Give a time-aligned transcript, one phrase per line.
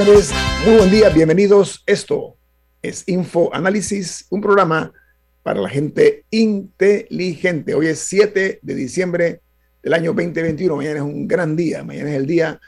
[0.00, 1.82] Muy buen día, bienvenidos.
[1.84, 2.38] Esto
[2.80, 4.94] es Info Análisis, un programa
[5.42, 7.74] para la gente inteligente.
[7.74, 9.42] Hoy es 7 de diciembre
[9.82, 10.74] del año 2021.
[10.74, 11.84] Mañana es un gran día.
[11.84, 12.58] Mañana es el día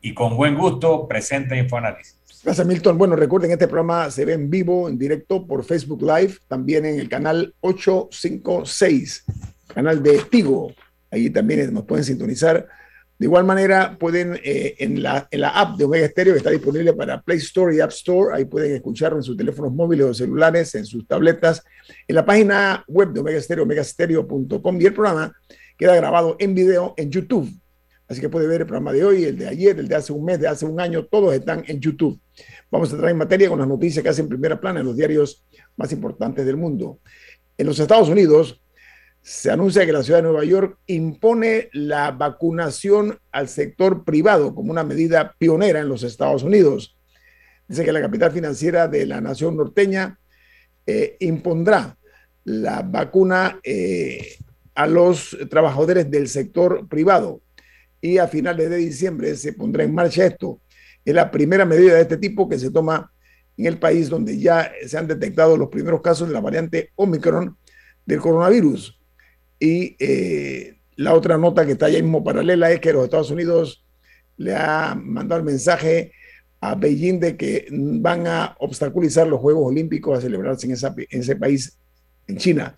[0.00, 2.18] y con buen gusto, presenta Infoanálisis.
[2.42, 2.98] Gracias, Milton.
[2.98, 6.98] Bueno, recuerden, este programa se ve en vivo, en directo, por Facebook Live, también en
[6.98, 9.24] el canal 856,
[9.72, 10.72] canal de Tigo.
[11.12, 12.66] Ahí también nos pueden sintonizar
[13.24, 16.50] de igual manera, pueden eh, en, la, en la app de Omega Stereo, que está
[16.50, 20.12] disponible para Play Store y App Store, ahí pueden escucharlo en sus teléfonos móviles o
[20.12, 21.64] celulares, en sus tabletas,
[22.06, 25.32] en la página web de Omega Stereo, omegastereo.com, y el programa
[25.78, 27.50] queda grabado en video en YouTube.
[28.06, 30.22] Así que puede ver el programa de hoy, el de ayer, el de hace un
[30.22, 32.20] mes, de hace un año, todos están en YouTube.
[32.70, 35.46] Vamos a entrar en materia con las noticias que hacen primera plana en los diarios
[35.78, 36.98] más importantes del mundo.
[37.56, 38.60] En los Estados Unidos,
[39.24, 44.70] se anuncia que la ciudad de Nueva York impone la vacunación al sector privado como
[44.70, 46.98] una medida pionera en los Estados Unidos.
[47.66, 50.20] Dice que la capital financiera de la nación norteña
[50.86, 51.96] eh, impondrá
[52.44, 54.36] la vacuna eh,
[54.74, 57.40] a los trabajadores del sector privado
[58.02, 60.60] y a finales de diciembre se pondrá en marcha esto.
[61.02, 63.10] Es la primera medida de este tipo que se toma
[63.56, 67.56] en el país donde ya se han detectado los primeros casos de la variante Omicron
[68.04, 69.00] del coronavirus.
[69.58, 73.84] Y eh, la otra nota que está ahí mismo paralela es que los Estados Unidos
[74.36, 76.12] le ha mandado el mensaje
[76.60, 81.36] a Beijing de que van a obstaculizar los Juegos Olímpicos a celebrarse en, en ese
[81.36, 81.78] país,
[82.26, 82.76] en China.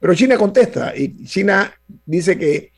[0.00, 1.72] Pero China contesta y China
[2.04, 2.72] dice que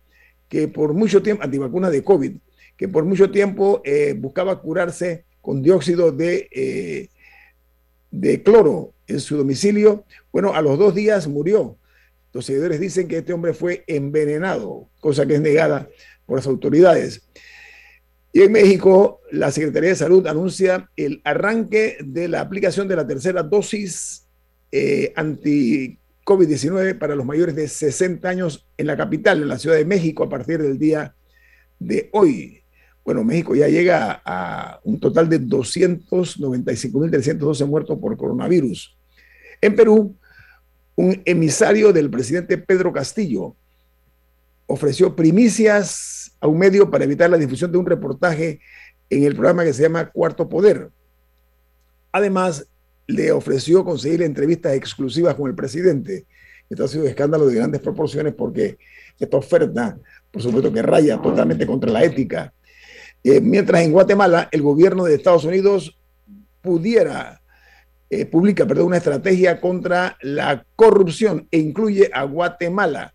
[0.49, 2.37] que por mucho tiempo, antivacunas de COVID,
[2.77, 7.09] que por mucho tiempo eh, buscaba curarse con dióxido de, eh,
[8.11, 10.05] de cloro en su domicilio.
[10.33, 11.79] Bueno, a los dos días murió.
[12.33, 15.89] Los seguidores dicen que este hombre fue envenenado, cosa que es negada
[16.27, 17.23] por las autoridades.
[18.33, 23.07] Y en México, la Secretaría de Salud anuncia el arranque de la aplicación de la
[23.07, 24.27] tercera dosis
[24.73, 29.77] eh, anti COVID-19 para los mayores de 60 años en la capital, en la Ciudad
[29.77, 31.15] de México, a partir del día
[31.79, 32.65] de hoy.
[33.07, 38.97] Bueno, México ya llega a un total de 295.312 muertos por coronavirus.
[39.61, 40.17] En Perú,
[40.97, 43.55] un emisario del presidente Pedro Castillo
[44.67, 48.59] ofreció primicias a un medio para evitar la difusión de un reportaje
[49.09, 50.91] en el programa que se llama Cuarto Poder.
[52.11, 52.67] Además,
[53.07, 56.27] le ofreció conseguir entrevistas exclusivas con el presidente.
[56.69, 58.79] Esto ha sido un escándalo de grandes proporciones porque
[59.17, 59.97] esta oferta,
[60.33, 62.53] por supuesto que raya totalmente contra la ética.
[63.29, 65.99] Eh, mientras en Guatemala el gobierno de Estados Unidos
[66.61, 67.43] pudiera,
[68.09, 73.15] eh, publica, una estrategia contra la corrupción e incluye a Guatemala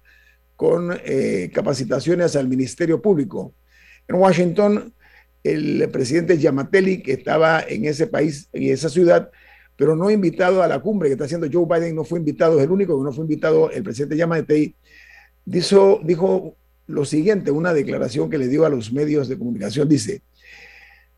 [0.58, 3.56] con eh, capacitaciones al Ministerio Público.
[4.06, 4.94] En Washington,
[5.46, 9.32] el presidente Yamateli, que estaba en ese país, en esa ciudad,
[9.78, 12.66] pero no invitado a la cumbre que está haciendo Joe Biden, no fue invitado, es
[12.66, 14.76] el único que no fue invitado, el presidente Yamatei,
[15.46, 16.58] dijo, dijo
[16.92, 20.22] lo siguiente, una declaración que le dio a los medios de comunicación, dice,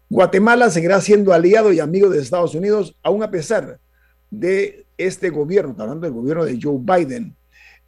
[0.10, 3.80] Guatemala seguirá siendo aliado y amigo de Estados Unidos, aún a pesar
[4.30, 7.36] de este gobierno, hablando del gobierno de Joe Biden,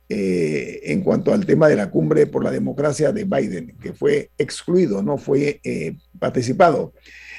[0.07, 4.29] eh, en cuanto al tema de la cumbre por la democracia de Biden, que fue
[4.38, 6.93] excluido, no fue eh, participado.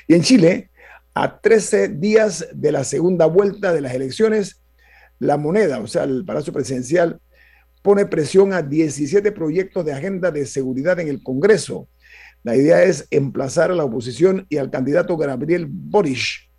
[0.09, 0.71] Y en Chile,
[1.15, 4.63] a 13 días de la segunda vuelta de las elecciones,
[5.19, 7.21] la moneda, o sea, el Palacio Presidencial,
[7.87, 11.89] pone presión a 17 proyectos de agenda de seguridad en el Congreso.
[12.43, 16.51] La idea es emplazar a la oposición y al candidato Gabriel Boric.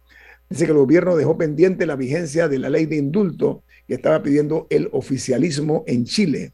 [0.49, 4.23] Dice que el gobierno dejó pendiente la vigencia de la ley de indulto que estaba
[4.23, 6.53] pidiendo el oficialismo en Chile.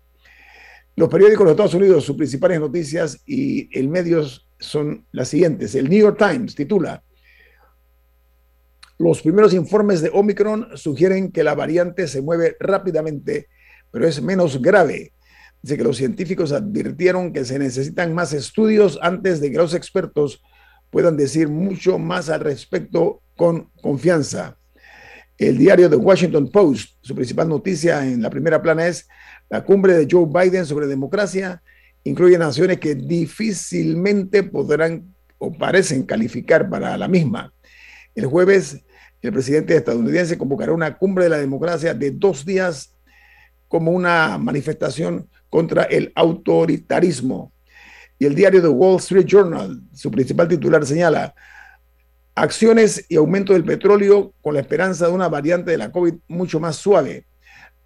[0.96, 5.75] Los periódicos de Estados Unidos, sus principales noticias y el medios son las siguientes.
[5.75, 7.04] El New York Times titula,
[8.98, 13.50] los primeros informes de Omicron sugieren que la variante se mueve rápidamente,
[13.94, 15.13] pero es menos grave.
[15.62, 20.42] Dice que los científicos advirtieron que se necesitan más estudios antes de que los expertos
[20.90, 24.57] puedan decir mucho más al respecto con confianza.
[25.38, 29.07] El diario The Washington Post, su principal noticia en la primera plana es
[29.48, 31.62] la cumbre de Joe Biden sobre democracia,
[32.04, 37.54] incluye naciones que difícilmente podrán o parecen calificar para la misma.
[38.16, 38.84] El jueves
[39.22, 42.93] el presidente estadounidense convocará una cumbre de la democracia de dos días
[43.74, 47.52] como una manifestación contra el autoritarismo.
[48.20, 51.34] Y el diario The Wall Street Journal, su principal titular, señala
[52.36, 56.60] acciones y aumento del petróleo con la esperanza de una variante de la COVID mucho
[56.60, 57.25] más suave.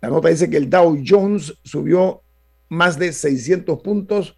[0.01, 2.22] La nota dice que el Dow Jones subió
[2.68, 4.38] más de 600 puntos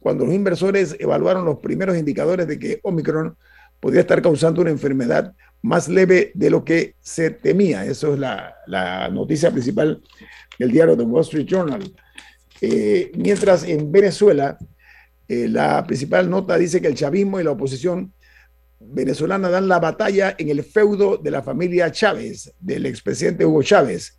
[0.00, 3.36] cuando los inversores evaluaron los primeros indicadores de que Omicron
[3.78, 7.84] podría estar causando una enfermedad más leve de lo que se temía.
[7.84, 10.02] Eso es la, noticia principal
[10.58, 11.92] del diario The Wall Street Journal.
[12.60, 14.58] Eh, mientras en Venezuela,
[15.28, 18.12] eh, la principal nota dice que el chavismo y la oposición
[18.80, 24.18] venezolana dan la batalla en el feudo de la familia Chávez, del expresidente Hugo Chávez.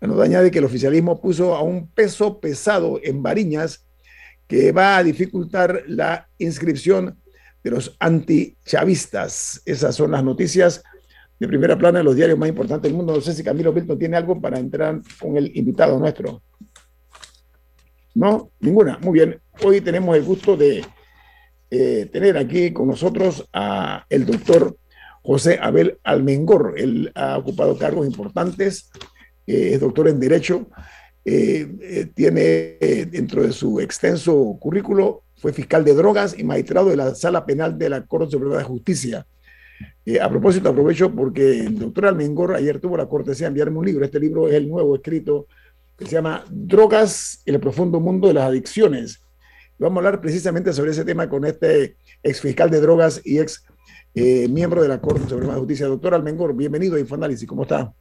[0.00, 3.86] La nota añade que el oficialismo puso a un peso pesado en Bariñas
[4.48, 7.18] que va a dificultar la inscripción
[7.62, 9.62] de los antichavistas.
[9.64, 10.82] Esas son las noticias
[11.42, 13.16] de primera plana de los diarios más importantes del mundo.
[13.16, 16.40] No sé si Camilo Milton tiene algo para entrar con el invitado nuestro.
[18.14, 18.96] No, ninguna.
[18.98, 19.40] Muy bien.
[19.64, 20.84] Hoy tenemos el gusto de
[21.68, 24.76] eh, tener aquí con nosotros a el doctor
[25.24, 26.74] José Abel Almengor.
[26.76, 28.92] Él ha ocupado cargos importantes,
[29.44, 30.68] eh, es doctor en Derecho,
[31.24, 32.76] eh, tiene
[33.10, 37.76] dentro de su extenso currículo fue fiscal de drogas y magistrado de la Sala Penal
[37.76, 39.26] de la Corte Suprema de Justicia.
[40.04, 43.86] Eh, a propósito, aprovecho porque el doctor Almengor ayer tuvo la cortesía de enviarme un
[43.86, 44.04] libro.
[44.04, 45.46] Este libro es el nuevo escrito
[45.96, 49.22] que se llama Drogas el profundo mundo de las adicciones.
[49.78, 53.64] Vamos a hablar precisamente sobre ese tema con este ex fiscal de drogas y ex
[54.14, 55.86] eh, miembro de la Corte Suprema de Justicia.
[55.86, 57.48] Doctor Almengor, bienvenido a Infoanálisis.
[57.48, 57.92] ¿Cómo está?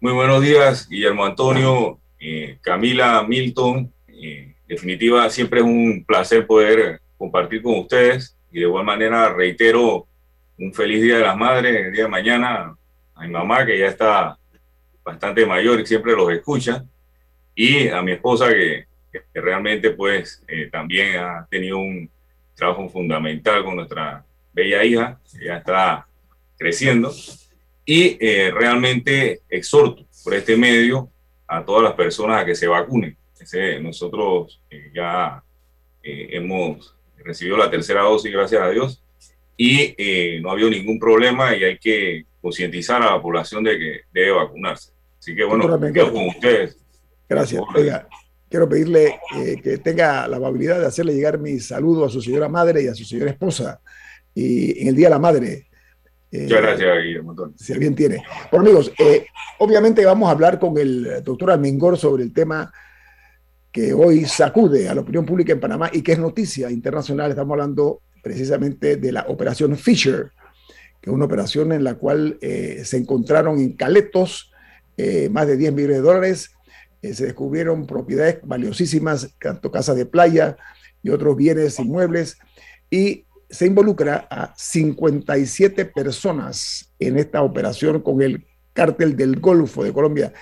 [0.00, 3.90] Muy buenos días, Guillermo Antonio, eh, Camila, Milton
[4.66, 10.06] definitiva, siempre es un placer poder compartir con ustedes y de igual manera reitero
[10.58, 12.76] un feliz Día de las Madres el día de mañana
[13.14, 14.38] a mi mamá que ya está
[15.04, 16.84] bastante mayor y siempre los escucha
[17.54, 18.86] y a mi esposa que,
[19.32, 22.10] realmente pues eh, también ha tenido un
[22.56, 26.06] trabajo fundamental con nuestra bella hija que ya está
[26.58, 27.12] creciendo
[27.84, 31.10] y eh, realmente exhorto por este medio
[31.46, 33.16] a todas las personas a que se vacunen.
[33.82, 35.42] Nosotros eh, ya
[36.02, 39.02] eh, hemos recibido la tercera dosis, gracias a Dios,
[39.56, 43.78] y eh, no ha habido ningún problema y hay que concientizar a la población de
[43.78, 44.92] que debe vacunarse.
[45.18, 46.78] Así que bueno, quedo con ustedes
[47.28, 47.62] Gracias.
[47.74, 48.06] Oiga,
[48.48, 52.48] quiero pedirle eh, que tenga la amabilidad de hacerle llegar mi saludo a su señora
[52.48, 53.80] madre y a su señora esposa.
[54.34, 55.66] Y en el Día de la Madre.
[56.30, 57.34] Eh, Muchas gracias, Guillermo.
[57.56, 58.22] Si alguien tiene.
[58.50, 59.26] Bueno, amigos, eh,
[59.58, 62.72] obviamente vamos a hablar con el doctor Almengor sobre el tema
[63.72, 67.30] que hoy sacude a la opinión pública en Panamá y que es noticia internacional.
[67.30, 70.32] Estamos hablando precisamente de la operación Fisher,
[71.00, 74.50] que es una operación en la cual se encontraron en Caletos
[75.30, 76.54] más de 10 millones de dólares
[77.04, 80.56] eh, se descubrieron propiedades valiosísimas, tanto casas de playa
[81.02, 82.38] y otros bienes inmuebles,
[82.88, 89.92] y se involucra a 57 personas en esta operación con el cártel del Golfo de
[89.92, 90.32] Colombia.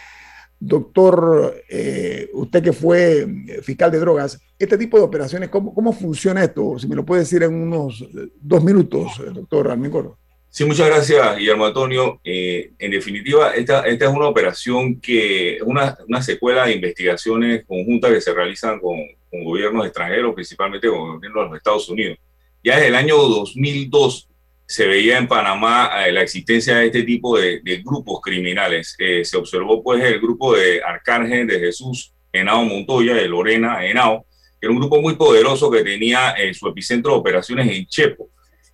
[0.64, 3.26] Doctor, eh, usted que fue
[3.62, 6.78] fiscal de drogas, este tipo de operaciones, ¿cómo, ¿cómo, funciona esto?
[6.78, 8.04] Si me lo puede decir en unos
[8.40, 10.18] dos minutos, doctor Almengoro.
[10.48, 12.20] Sí, muchas gracias, Guillermo Antonio.
[12.22, 17.64] Eh, en definitiva, esta, esta, es una operación que es una, una, secuela de investigaciones
[17.66, 18.98] conjuntas que se realizan con,
[19.30, 22.18] con, gobiernos extranjeros, principalmente con el gobierno de los Estados Unidos.
[22.62, 24.28] Ya desde el año 2002
[24.72, 28.96] se veía en Panamá eh, la existencia de este tipo de, grupos criminales.
[28.98, 34.24] Eh, se observó pues el grupo de Arcángel de Jesús Henao Montoya, de Lorena Henao,
[34.60, 38.30] que era un grupo muy poderoso que tenía su epicentro de operaciones en Chepo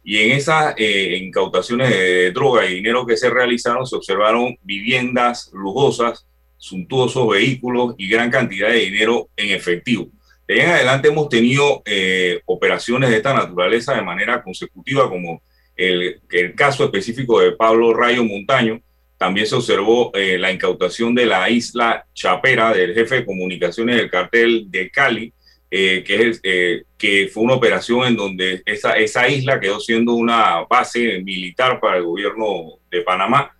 [0.09, 5.51] y en esas eh, incautaciones de droga y dinero que se realizaron se observaron viviendas
[5.53, 6.27] lujosas,
[6.57, 10.09] suntuosos vehículos y gran cantidad de dinero en efectivo.
[10.47, 15.43] De ahí en adelante hemos tenido eh, operaciones de esta naturaleza de manera consecutiva, como
[15.79, 18.83] el, el caso específico de Pablo Rayo Montaño.
[19.17, 24.11] También se observó eh, la incautación de la isla Chapera del jefe de comunicaciones del
[24.11, 25.33] cartel de Cali,
[25.71, 30.13] eh, que, es, eh, que fue una operación en donde esa, esa isla quedó siendo
[30.13, 33.55] una base militar para el gobierno de Panamá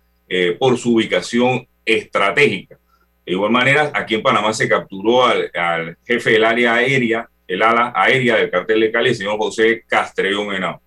[0.59, 2.77] por su ubicación estratégica.
[3.25, 7.63] De igual manera, aquí en Panamá se capturó al, al jefe del área aérea, el
[7.63, 10.81] ala aérea del cartel de Cali, el señor José Castrellón Henao.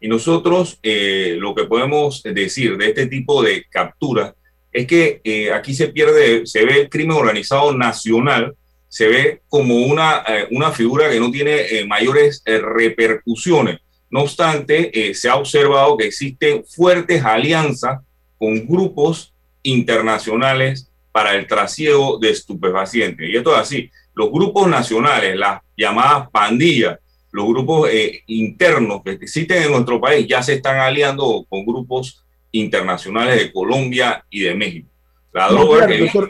[0.00, 4.34] Y nosotros lo que podemos decir de este tipo de capturas
[4.70, 8.54] es que aquí se pierde, se ve el crimen organizado nacional,
[8.88, 13.80] se ve como una, eh, una figura que no tiene eh, mayores eh, repercusiones.
[14.08, 18.00] No obstante, se ha observado que existen fuertes alianzas
[18.38, 23.28] con grupos internacionales para el trasiego de estupefacientes.
[23.28, 23.90] Y esto es así.
[24.14, 26.98] Los grupos nacionales, las llamadas pandillas,
[27.36, 27.90] los grupos
[28.26, 34.24] internos que existen en nuestro país ya se están aliando con grupos internacionales de Colombia
[34.30, 34.88] y de México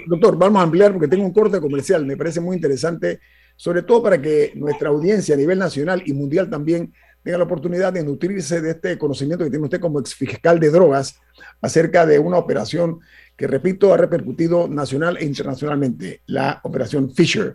[0.06, 3.20] doctor, vamos a ampliar porque tengo un corte comercial, me parece muy interesante,
[3.54, 7.92] sobre todo para que nuestra audiencia a nivel nacional y mundial también tenga la oportunidad
[7.92, 11.20] de nutrirse de este conocimiento que tiene usted como exfiscal de drogas
[11.60, 13.00] acerca de una operación
[13.36, 17.54] que, repito, ha repercutido nacional e internacionalmente, la operación Fisher.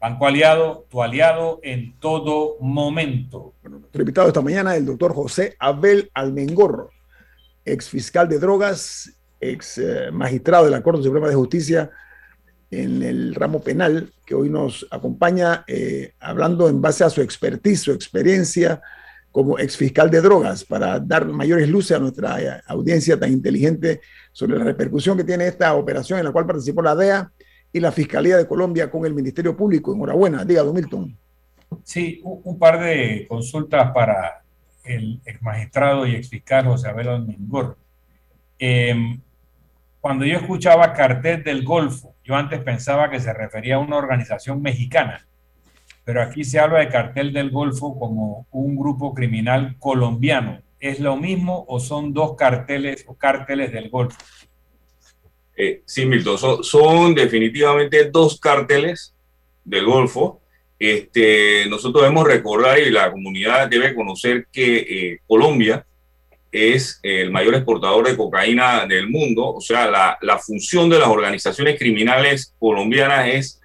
[0.00, 3.52] Banco Aliado, tu aliado en todo momento.
[3.60, 6.90] Bueno, nuestro invitado esta mañana el doctor José Abel Almengorro,
[7.66, 11.90] ex fiscal de drogas, ex eh, magistrado de la Corte Suprema de Justicia
[12.70, 17.82] en el ramo penal, que hoy nos acompaña eh, hablando en base a su expertise,
[17.82, 18.80] su experiencia
[19.30, 24.00] como ex fiscal de drogas, para dar mayores luces a nuestra eh, audiencia tan inteligente
[24.32, 27.30] sobre la repercusión que tiene esta operación en la cual participó la DEA
[27.72, 29.94] y la Fiscalía de Colombia con el Ministerio Público.
[29.94, 31.16] Enhorabuena, diga, don Milton.
[31.84, 34.42] Sí, un, par de consultas para
[34.84, 37.76] el ex magistrado y ex fiscal José Abel Almengor.
[38.58, 39.20] Em,
[40.00, 44.62] cuando yo escuchaba Cartel del Golfo, yo antes pensaba que se refería a una organización
[44.62, 45.26] mexicana,
[46.04, 50.60] pero aquí se habla de Cartel del Golfo como un grupo criminal colombiano.
[50.80, 54.18] ¿Es lo mismo o son dos carteles o cárteles del Golfo?
[55.62, 59.12] Eh, sí, Milton, son, definitivamente dos cárteles
[59.62, 60.40] del Golfo.
[60.78, 65.84] Este, nosotros debemos recordar y la comunidad debe conocer que eh, Colombia
[66.50, 69.54] es el mayor exportador de cocaína del mundo.
[69.54, 73.60] O sea, la, la función de las organizaciones criminales colombianas es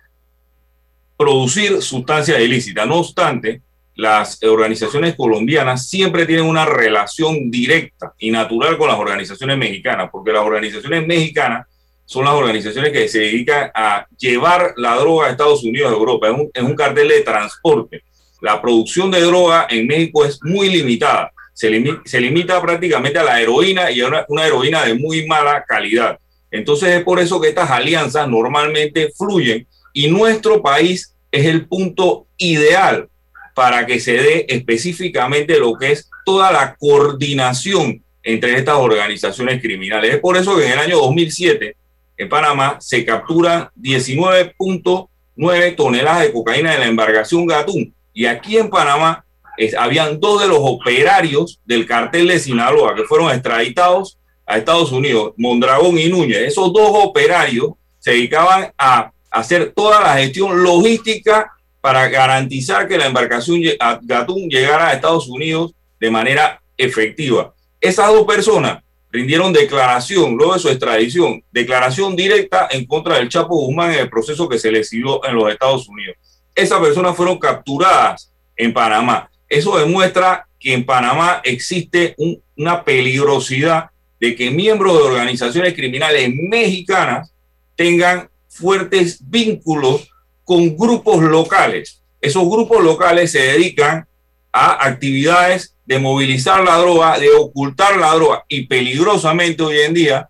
[1.16, 2.86] producir sustancias ilícitas.
[2.86, 3.62] No obstante,
[3.96, 10.34] las organizaciones colombianas siempre tienen una relación directa y natural con las organizaciones mexicanas, porque
[10.34, 11.68] las organizaciones mexicanas
[12.06, 16.28] son las organizaciones que se dedican a llevar la droga a Estados Unidos a Europa.
[16.54, 18.04] Es un, cartel de transporte.
[18.42, 21.32] La producción de droga en México es muy limitada.
[21.54, 26.20] Se, limita prácticamente a la heroína y a una, una heroína de muy mala calidad.
[26.52, 32.28] Entonces es por eso que estas alianzas normalmente fluyen y nuestro país es el punto
[32.38, 33.10] ideal
[33.56, 40.16] para que se dé específicamente lo que es toda la coordinación entre estas organizaciones criminales.
[40.16, 41.76] Es por eso que en el año 2007
[42.18, 47.94] en Panamá se capturan 19.9 toneladas de cocaína de la embarcación Gatún.
[48.14, 49.26] Y aquí en Panamá
[49.78, 55.34] habían dos de los operarios del cartel de Sinaloa que fueron extraditados a Estados Unidos,
[55.38, 56.40] Mondragón y Núñez.
[56.40, 61.52] Esos dos operarios se dedicaban a hacer toda la gestión logística
[61.82, 63.62] para garantizar que la embarcación
[64.04, 67.54] Gatún llegara a Estados Unidos de manera efectiva.
[67.82, 68.84] Esas dos personas
[69.16, 74.10] rindieron declaración luego de su extradición, declaración directa en contra del Chapo Guzmán en el
[74.10, 76.18] proceso que se le siguió en los Estados Unidos.
[76.54, 79.30] Esas personas fueron capturadas en Panamá.
[79.48, 82.16] Eso demuestra que en Panamá existe
[82.58, 87.34] una peligrosidad de que miembros de organizaciones criminales mexicanas
[87.76, 90.10] tengan fuertes vínculos
[90.44, 92.02] con grupos locales.
[92.20, 94.08] Esos grupos locales se dedican
[94.52, 100.30] a actividades de movilizar la droga, de ocultar la droga y peligrosamente hoy en día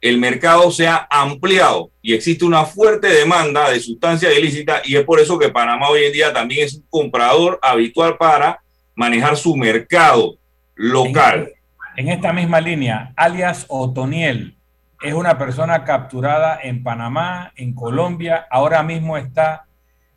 [0.00, 5.04] el mercado se ha ampliado y existe una fuerte demanda de sustancias ilícitas y es
[5.04, 8.60] por eso que Panamá hoy en día también es un comprador habitual para
[8.94, 10.36] manejar su mercado
[10.74, 11.52] local.
[11.96, 14.56] En, esta misma línea, alias Otoniel
[15.02, 19.66] es una persona capturada en Panamá, en Colombia, ahora mismo está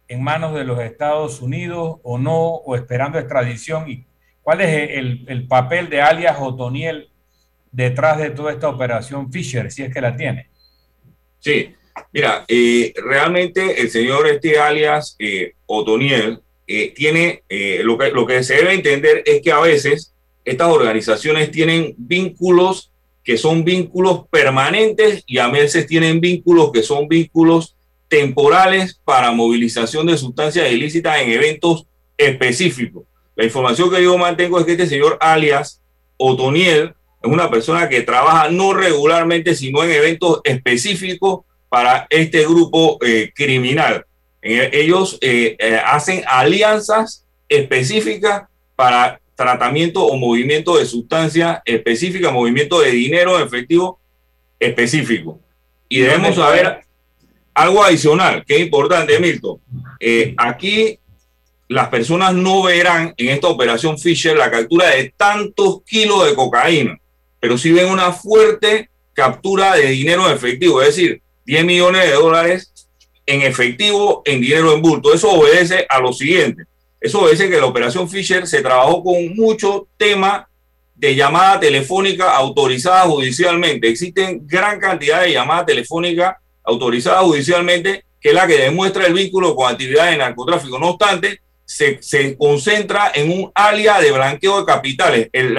[0.08, 4.06] en manos de los Estados Unidos o no, o esperando extradición y
[4.44, 7.10] ¿Cuál es el, papel de alias Otoniel
[7.72, 10.50] detrás de toda esta operación Fisher, si es que la tiene?
[11.40, 11.74] Sí,
[12.12, 17.44] mira, eh, realmente el señor este alias eh, Otoniel eh, tiene,
[17.84, 22.92] lo, que, lo que se debe entender es que a veces estas organizaciones tienen vínculos
[23.24, 27.78] que son vínculos permanentes y a veces tienen vínculos que son vínculos
[28.10, 33.06] temporales para movilización de sustancias ilícitas en eventos específicos.
[33.36, 35.82] La información que yo mantengo es que este señor alias
[36.18, 43.00] Otoniel es una persona que trabaja no regularmente, sino en eventos específicos para este grupo
[43.02, 44.06] eh, criminal.
[44.42, 48.44] Eh, ellos eh, hacen alianzas específicas
[48.76, 54.00] para tratamiento o movimiento de sustancia específica, movimiento de dinero efectivo
[54.60, 55.40] específico.
[55.90, 56.82] Y debemos saber
[57.54, 59.60] algo adicional que es importante, Milton.
[60.38, 61.00] aquí
[61.74, 67.00] las personas no verán en esta operación Fisher la captura de tantos kilos de cocaína,
[67.40, 72.14] pero sí ven una fuerte captura de dinero en efectivo, es decir, 10 millones de
[72.14, 72.72] dólares
[73.26, 75.14] en efectivo en dinero en bulto.
[75.14, 76.64] Eso obedece a lo siguiente.
[77.02, 80.48] Eso obedece que la operación Fisher se trabajó con mucho tema
[80.96, 83.90] de llamada telefónica autorizada judicialmente.
[83.90, 89.56] Existen gran cantidad de llamadas telefónicas autorizadas judicialmente, que es la que demuestra el vínculo
[89.56, 90.80] con actividades de narcotráfico.
[90.80, 95.30] No obstante, se, concentra en un área de blanqueo de capitales.
[95.32, 95.58] El,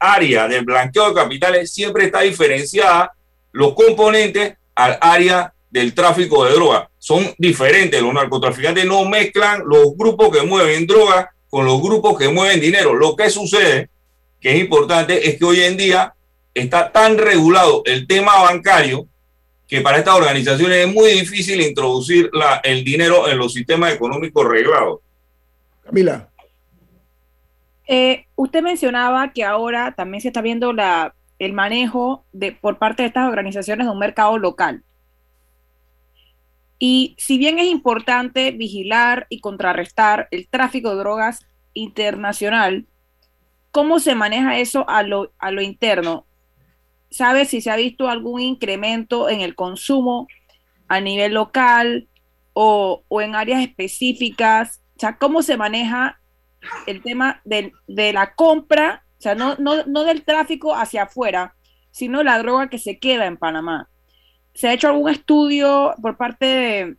[0.00, 3.12] área del blanqueo de capitales siempre está diferenciada
[3.52, 6.88] los componentes al área del tráfico de droga.
[6.98, 8.00] Son diferentes.
[8.00, 12.94] Los narcotraficantes no mezclan los grupos que mueven droga con los grupos que mueven dinero.
[12.94, 13.88] Lo que sucede,
[14.40, 16.14] que es importante, es que hoy en día
[16.54, 19.06] está tan regulado el tema bancario
[19.68, 22.30] que para estas organizaciones es muy difícil introducir
[22.62, 25.00] el dinero en los sistemas económicos reglados.
[25.86, 26.28] Camila.
[27.86, 30.74] Eh, usted mencionaba que ahora también se está viendo
[31.38, 32.24] el manejo
[32.60, 34.82] por parte de estas organizaciones de un mercado local.
[36.78, 42.86] Y si bien es importante vigilar y contrarrestar el tráfico de drogas internacional,
[43.70, 45.30] ¿cómo se maneja eso a lo,
[45.62, 46.26] interno?
[47.10, 50.26] ¿Sabe si se ha visto algún incremento en el consumo
[50.88, 52.08] a nivel local
[52.52, 54.82] o en áreas específicas?
[54.96, 56.20] O sea, ¿cómo se maneja
[56.86, 61.54] el tema de, la compra, o sea, no, no, del tráfico hacia afuera,
[61.90, 63.90] sino la droga que se queda en Panamá?
[64.54, 66.96] ¿Se ha hecho algún estudio por parte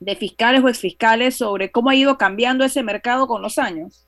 [0.00, 4.06] de, fiscales o exfiscales sobre cómo ha ido cambiando ese mercado con los años?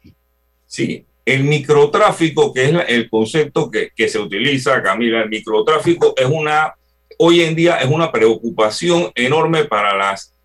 [0.66, 6.26] Sí, el microtráfico, que es el concepto que, que, se utiliza, Camila, el microtráfico es
[6.26, 6.74] una,
[7.18, 10.35] hoy en día es una preocupación enorme para las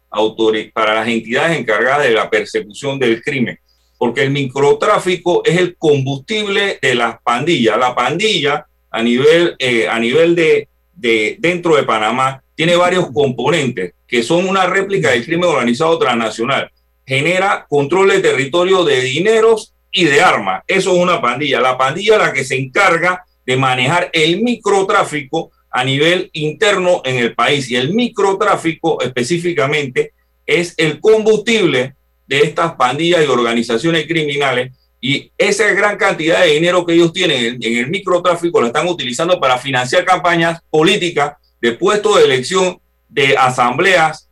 [0.74, 3.60] para las entidades encargadas de la persecución del crimen,
[3.98, 7.78] porque el microtráfico es el combustible de las pandillas.
[7.78, 13.94] La pandilla a nivel, eh, a nivel de, de dentro de Panamá tiene varios componentes
[14.08, 16.70] que son una réplica del crimen organizado transnacional.
[17.06, 20.64] Genera control de territorio de dineros y de armas.
[20.68, 21.62] Eso es una pandilla.
[21.62, 27.16] La pandilla es la que se encarga de manejar el microtráfico a nivel interno en
[27.18, 27.70] el país.
[27.72, 30.14] Y el microtráfico específicamente
[30.46, 31.96] es el combustible
[32.28, 34.74] de estas pandillas y organizaciones criminales.
[35.00, 39.40] Y esa gran cantidad de dinero que ellos tienen en, el microtráfico la están utilizando
[39.40, 42.80] para financiar campañas políticas de puestos de elección,
[43.10, 44.28] de asambleas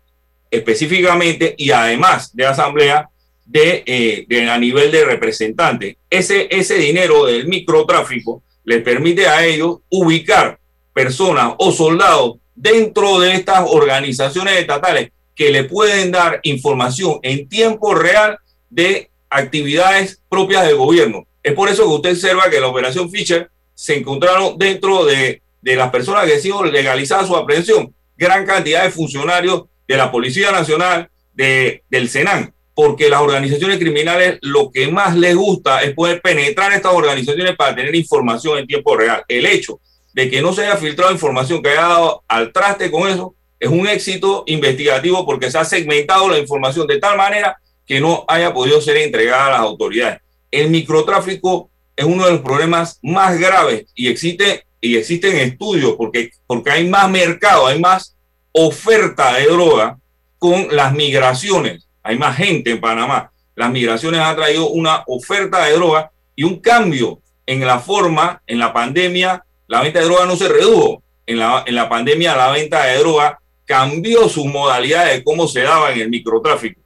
[0.51, 3.05] específicamente y además de asambleas
[3.51, 5.95] eh, de, a nivel de representantes.
[6.09, 10.59] Ese, ese dinero del microtráfico les permite a ellos ubicar
[10.99, 17.95] personas o soldados dentro de estas organizaciones estatales que le pueden dar información en tiempo
[17.95, 18.37] real
[18.69, 21.25] de actividades propias del gobierno.
[21.41, 25.75] Es por eso que usted observa que la operación Fisher se encontraron dentro de, de
[25.77, 30.51] las personas que han sido legalizadas su aprehensión gran cantidad de funcionarios de la Policía
[30.51, 36.19] Nacional, de, del Senan, porque las organizaciones criminales lo que más les gusta es poder
[36.21, 39.23] penetrar estas organizaciones para tener información en tiempo real.
[39.29, 39.79] El hecho
[40.13, 43.69] de que no se haya filtrado información que haya dado al traste con eso, es
[43.69, 48.53] un éxito investigativo porque se ha segmentado la información de tal manera que no haya
[48.53, 50.21] podido ser entregada a las autoridades.
[50.51, 56.31] El microtráfico es uno de los problemas más graves y existe y existen estudios porque,
[56.47, 58.15] porque hay más mercado, hay más
[58.51, 59.97] oferta de droga
[60.37, 61.87] con las migraciones.
[62.01, 63.31] Hay más gente en Panamá.
[63.55, 68.59] Las migraciones han traído una oferta de droga y un cambio en la forma, en
[68.59, 71.03] la pandemia, la venta de droga no se redujo.
[71.25, 75.61] En la, en la pandemia la venta de droga cambió su modalidad de cómo se
[75.61, 76.81] daba en el microtráfico.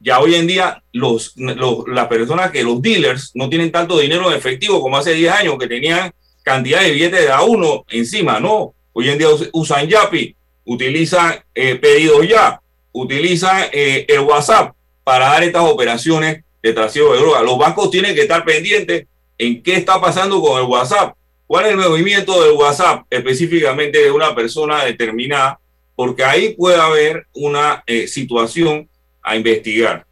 [0.00, 4.36] Ya hoy en día los, las personas que los dealers no tienen tanto dinero en
[4.36, 8.74] efectivo como hace 10 años que tenían cantidad de billetes de a uno encima, no.
[8.92, 12.60] Hoy en día usan Yapi, utilizan eh, pedidos ya,
[12.92, 17.42] utilizan eh, el WhatsApp para dar estas operaciones de trasiego de droga.
[17.42, 19.06] Los bancos tienen que estar pendientes
[19.38, 21.14] en qué está pasando con el WhatsApp
[21.46, 25.58] cuál es el movimiento del WhatsApp específicamente de una persona determinada,
[25.94, 28.88] porque ahí puede haber una eh, situación
[29.22, 30.06] a investigar.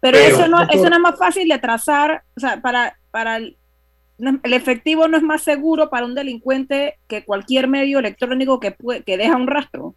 [0.00, 3.56] Pero, eso, no, eso no es más fácil de trazar, o sea, para, para el,
[4.18, 9.16] el efectivo no es más seguro para un delincuente que cualquier medio electrónico que, que
[9.16, 9.94] deja un rastro.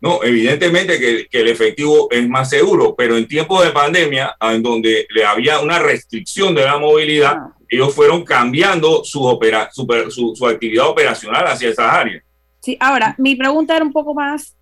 [0.00, 4.62] No, evidentemente que, que, el efectivo es más seguro, pero en tiempos de pandemia, en
[4.62, 7.57] donde le había una restricción de la movilidad, ah.
[7.68, 9.86] Ellos fueron cambiando su, opera, su,
[10.34, 12.24] su, actividad operacional hacia esas áreas.
[12.60, 14.56] Sí, ahora, mi pregunta era un poco más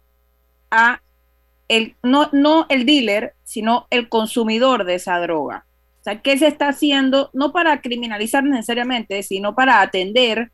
[0.70, 1.00] a
[1.68, 5.66] el, no, no el dealer, sino el consumidor de esa droga.
[6.00, 7.30] O sea, ¿qué se está haciendo?
[7.32, 10.50] No para criminalizar necesariamente, sino para atender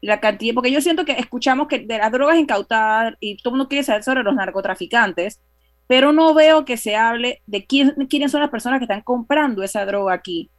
[0.00, 3.58] la cantidad, porque yo siento que escuchamos que de las drogas incautadas y todo el
[3.58, 5.40] mundo quiere saber sobre los narcotraficantes,
[5.86, 9.62] pero no veo que se hable de quién, quiénes son las personas que están comprando
[9.62, 10.50] esa droga aquí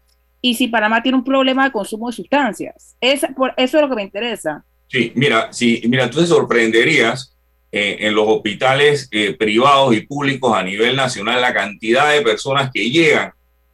[0.45, 2.95] y si Panamá tiene un problema de consumo de sustancias.
[3.01, 4.63] Es, por, eso es lo que me interesa.
[4.87, 7.35] Sí, mira, sí, mira, tú te sorprenderías
[7.71, 12.69] eh, en los hospitales eh, privados y públicos a nivel nacional la cantidad de personas
[12.71, 13.33] que llegan,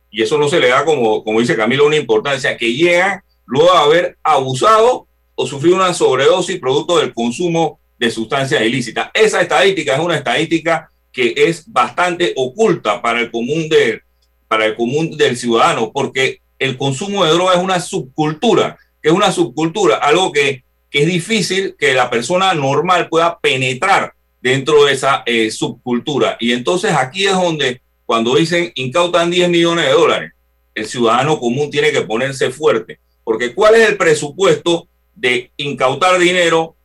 [0.10, 3.70] y eso no se le da como, como dice Camilo una importancia, que llegan luego
[3.74, 9.10] de haber abusado o sufrir una sobredosis producto del consumo de sustancias ilícitas.
[9.14, 14.00] Esa estadística es una estadística que es bastante oculta para el común, de,
[14.48, 19.16] para el común del ciudadano, porque el consumo de droga es una subcultura, que es
[19.16, 24.94] una subcultura, algo que, que es difícil que la persona normal pueda penetrar dentro de
[24.94, 26.38] esa eh, subcultura.
[26.40, 30.34] Y entonces aquí es donde, cuando dicen incautan 10 millones de dólares,
[30.76, 36.76] el ciudadano común tiene que ponerse fuerte, porque ¿cuál es el presupuesto de incautar dinero,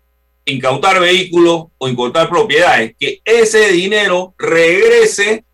[0.46, 5.44] incautar vehículos o incautar propiedades, que ese dinero regrese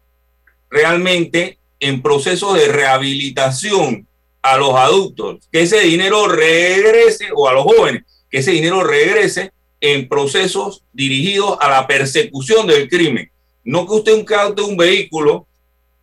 [0.70, 4.06] realmente en procesos de rehabilitación
[4.42, 9.52] a los adultos, que ese dinero regrese, o a los jóvenes, que ese dinero regrese
[9.80, 13.30] en procesos dirigidos a la persecución del crimen.
[13.64, 15.46] No que usted incaute un vehículo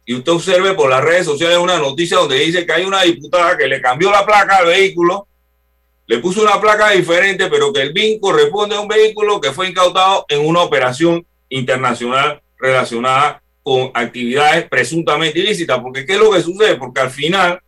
[0.06, 3.58] y usted observe por las redes sociales una noticia donde dice que hay una diputada
[3.58, 5.28] que le cambió la placa al vehículo
[6.10, 9.70] le puso una placa diferente, pero que el BIN corresponde a un vehículo que fue
[9.70, 15.78] incautado en una operación internacional relacionada con actividades presuntamente ilícitas.
[15.80, 16.78] Porque ¿qué es lo que sucede?
[16.78, 17.62] Porque al final,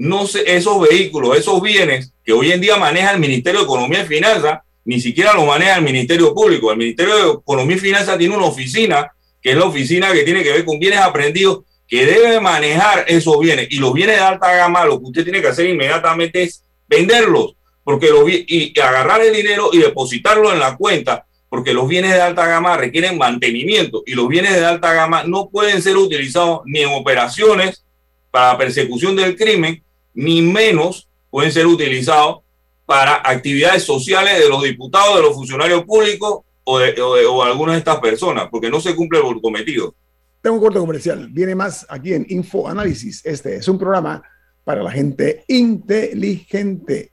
[0.00, 4.02] no sé, esos vehículos, esos bienes que hoy en día maneja el Ministerio de Economía
[4.02, 6.72] y Finanzas, ni siquiera lo maneja el Ministerio Público.
[6.72, 10.42] El Ministerio de Economía y Finanzas tiene una oficina, que es la oficina que tiene
[10.42, 13.68] que ver con bienes aprendidos, que debe manejar esos bienes.
[13.70, 17.56] Y los bienes de alta gama, lo que usted tiene que hacer inmediatamente es venderlos
[17.84, 22.22] porque lo, y, agarrar el dinero y depositarlo en la cuenta, porque los bienes de
[22.22, 26.80] alta gama requieren mantenimiento y los bienes de alta gama no pueden ser utilizados ni
[26.80, 27.84] en operaciones
[28.30, 29.82] para persecución del crimen,
[30.20, 32.40] ni menos pueden ser utilizados
[32.84, 37.78] para actividades sociales de los diputados, de los funcionarios públicos o de, o algunas de
[37.78, 39.94] estas personas, porque no se cumple el cometido.
[40.42, 41.28] Tengo un corte comercial.
[41.30, 43.24] Viene más aquí en Info Análisis.
[43.24, 44.22] Este es un programa
[44.62, 47.12] para la gente inteligente.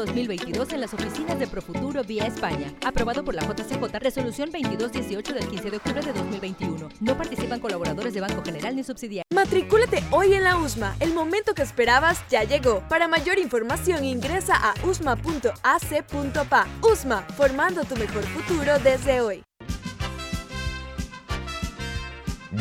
[0.00, 2.72] 2022 en las oficinas de Profuturo vía España.
[2.84, 6.88] Aprobado por la JCJ, resolución 2218 del 15 de octubre de 2021.
[7.00, 9.26] No participan colaboradores de Banco General ni subsidiarios.
[9.34, 10.96] Matricúlate hoy en la USMA.
[11.00, 12.82] El momento que esperabas ya llegó.
[12.88, 16.66] Para mayor información ingresa a usma.ac.pa.
[16.82, 19.42] USMA, formando tu mejor futuro desde hoy.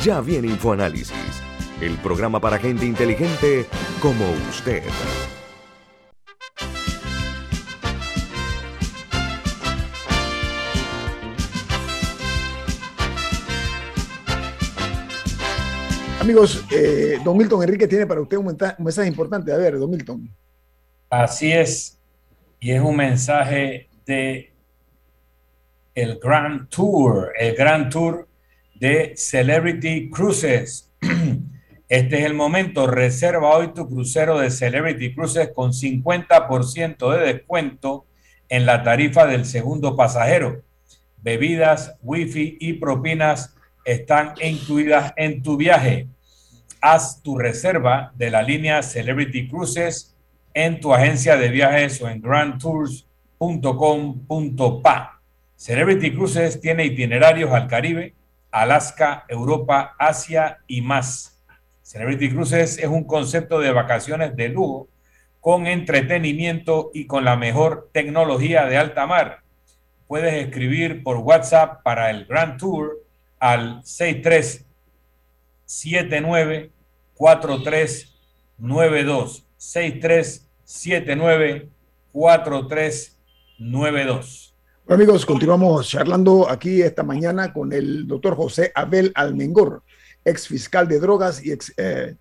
[0.04, 1.42] Ya viene InfoAnálisis,
[1.82, 3.66] el programa para gente inteligente
[4.02, 4.84] como usted.
[16.30, 19.52] Amigos, eh, don Milton Enrique tiene para usted un mensaje, importante.
[19.52, 20.30] A ver, don Milton.
[21.10, 22.00] Así es.
[22.60, 24.54] Y es un mensaje de
[25.96, 28.28] el Grand Tour, el Grand Tour
[28.76, 30.92] de Celebrity Cruises.
[31.90, 32.86] Este es el momento.
[32.86, 38.06] Reserva hoy tu crucero de Celebrity Cruises con 50% de descuento
[38.50, 40.62] en la tarifa del segundo pasajero.
[41.18, 46.08] Bebidas, wifi y propinas están incluidas en tu viaje.
[46.82, 50.16] Haz tu reserva de la línea Celebrity Cruises
[50.54, 55.22] en tu agencia de viajes o en grandtours.com.pa.
[55.56, 58.16] Celebrity Cruises tiene itinerarios al Caribe,
[58.50, 61.44] Alaska, Europa, Asia y más.
[61.82, 64.88] Celebrity Cruises es un concepto de vacaciones de lujo
[65.42, 69.42] con entretenimiento y con la mejor tecnología de alta mar.
[70.08, 73.04] Puedes escribir por WhatsApp para el Grand Tour
[73.40, 73.82] al
[75.70, 76.74] 6379
[77.14, 81.70] 4392 6379
[82.12, 84.50] 4392
[84.90, 89.84] bueno, amigos, continuamos charlando aquí esta mañana con el doctor José Abel Almengor,
[90.26, 92.16] ex fiscal de drogas y ex eh,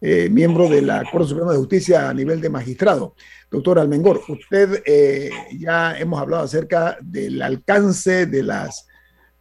[0.00, 3.14] eh, miembro de la Corte Suprema de Justicia a nivel de magistrado.
[3.50, 8.87] Doctor Almengor, usted eh, ya hemos hablado acerca del alcance de las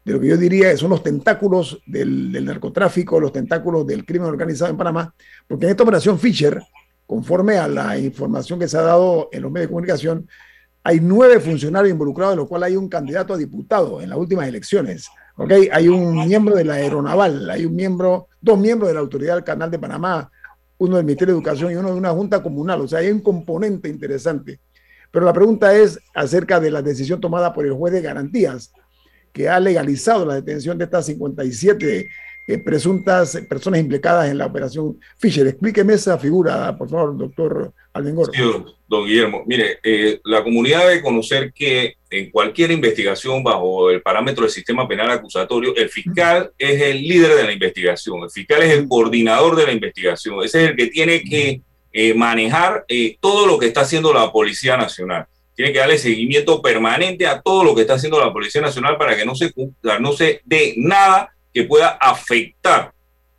[0.08, 4.72] de lo que yo diría son los tentáculos del, narcotráfico, los tentáculos del crimen organizado
[4.72, 5.14] en Panamá,
[5.46, 6.64] porque en esta operación Fisher,
[7.06, 10.30] conforme a la información que se ha dado en los medios de comunicación,
[10.82, 14.48] hay nueve funcionarios involucrados, de los cuales hay un candidato a diputado en las últimas
[14.48, 15.10] elecciones.
[15.36, 15.68] ¿okay?
[15.74, 19.44] Hay un miembro de la aeronaval, hay un miembro, dos miembros de la Autoridad del
[19.44, 20.32] Canal de Panamá,
[20.78, 22.80] uno del Ministerio de Educación y uno de una junta comunal.
[22.80, 24.62] O sea, hay un componente interesante.
[25.12, 28.72] Pero la pregunta es acerca de la decisión tomada por el juez de garantías,
[29.38, 32.10] que ha legalizado la detención de estas 57
[32.50, 35.46] eh, presuntas personas implicadas en la operación Fisher.
[35.46, 38.32] Explíqueme esa figura, por favor, doctor Almengor.
[38.34, 38.42] Sí,
[38.88, 39.44] don Guillermo.
[39.46, 44.88] Mire, eh, la comunidad debe conocer que en cualquier investigación bajo el parámetro del sistema
[44.88, 49.56] penal acusatorio, el fiscal es el líder de la investigación, el fiscal es el coordinador
[49.56, 51.62] de la investigación, ese es el que tiene que
[51.94, 52.86] eh, manejar
[53.20, 55.28] todo lo que está haciendo la Policía Nacional.
[55.58, 59.18] Tiene que darle seguimiento permanente a todo lo que está haciendo la Policía Nacional para
[59.18, 59.52] que no se,
[60.00, 62.94] no se dé nada que pueda afectar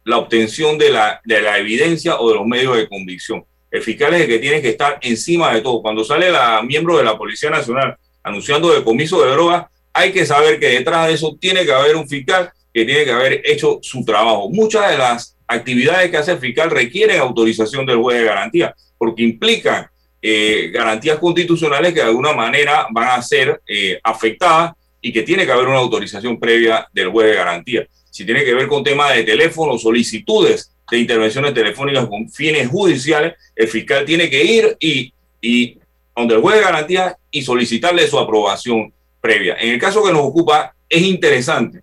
[0.05, 3.45] la obtención de la, de la evidencia o de los medios de convicción.
[3.71, 5.81] El fiscal es el que tiene que estar encima de todo.
[5.81, 10.59] Cuando sale la miembro de la Policía Nacional anunciando decomiso de drogas, hay que saber
[10.59, 14.05] que detrás de eso tiene que haber un fiscal que tiene que haber hecho su
[14.05, 14.51] trabajo.
[14.51, 19.23] Muchas de las actividades que hace el fiscal requieren autorización del juez de garantía, porque
[19.23, 19.87] implican
[20.21, 25.47] eh, garantías constitucionales que de alguna manera van a ser eh, afectadas y que tiene
[25.47, 27.87] que haber una autorización previa del juez de garantía
[28.19, 33.35] si tiene que ver con temas de teléfono, solicitudes de intervenciones telefónicas con fines judiciales,
[33.55, 35.79] el fiscal tiene que ir y, y
[36.17, 39.57] donde el juez de garantía y solicitarle su aprobación previa.
[39.61, 41.83] En el caso que nos ocupa, es interesante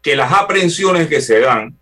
[0.00, 1.76] que las aprehensiones que se dan,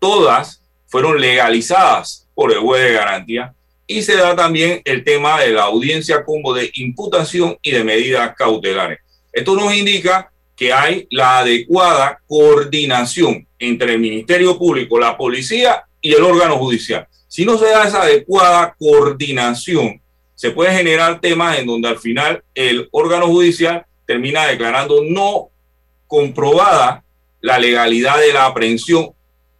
[0.00, 3.54] todas fueron legalizadas por el juez de garantía
[3.86, 8.34] y se da también el tema de la audiencia como de imputación y de medidas
[8.36, 8.98] cautelares.
[9.32, 16.14] Esto nos indica que hay la adecuada coordinación entre el Ministerio Público, la policía y
[16.14, 17.06] el órgano judicial.
[17.28, 20.00] Si no se da esa adecuada coordinación,
[20.34, 25.48] se puede generar temas en donde al final el órgano judicial termina declarando no
[26.06, 27.02] comprobada
[27.40, 29.10] la legalidad de la aprehensión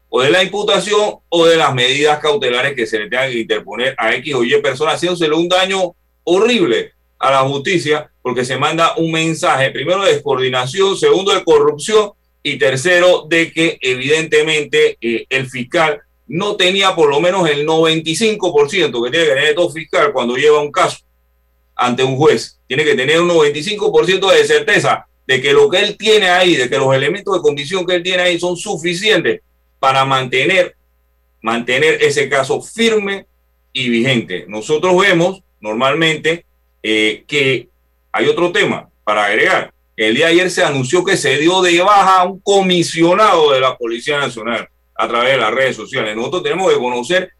[0.09, 3.95] o de la imputación o de las medidas cautelares que se le tengan que interponer
[3.99, 8.95] a X o Y personas, haciéndosele un daño horrible a la justicia porque se manda
[8.97, 15.49] un mensaje, primero de descoordinación, segundo de corrupción y tercero de que evidentemente eh, el
[15.49, 20.37] fiscal no tenía por lo menos el 95% que tiene que tener todo fiscal cuando
[20.37, 20.99] lleva un caso
[21.75, 22.59] ante un juez.
[22.67, 26.69] Tiene que tener un 95% de certeza de que lo que él tiene ahí, de
[26.69, 29.41] que los elementos de condición que él tiene ahí son suficientes
[29.79, 30.77] para mantener,
[31.43, 33.27] mantener ese caso firme
[33.73, 34.47] y vigente.
[34.49, 36.45] Nosotros vemos normalmente
[36.83, 37.69] eh, que
[38.13, 39.73] hay otro tema para agregar.
[39.97, 43.61] El día de ayer se anunció que se dio de baja a un comisionado de
[43.61, 46.17] la Policía Nacional a través de las redes sociales.
[46.17, 47.31] Nosotros tenemos que conocer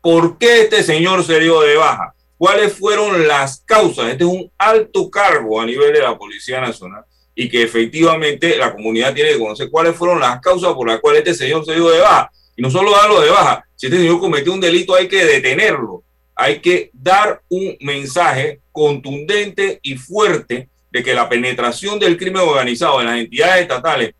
[0.00, 4.10] por qué este señor se dio de baja, cuáles fueron las causas.
[4.10, 7.04] Este es un alto cargo a nivel de la Policía Nacional
[7.40, 11.20] y que efectivamente la comunidad tiene que conocer cuáles fueron las causas por las cuales
[11.20, 12.32] este señor se dio de baja.
[12.56, 16.02] Y no solo darlo de baja, si este señor cometió un delito hay que detenerlo,
[16.34, 23.00] hay que dar un mensaje contundente y fuerte de que la penetración del crimen organizado
[23.00, 24.14] en las entidades estatales,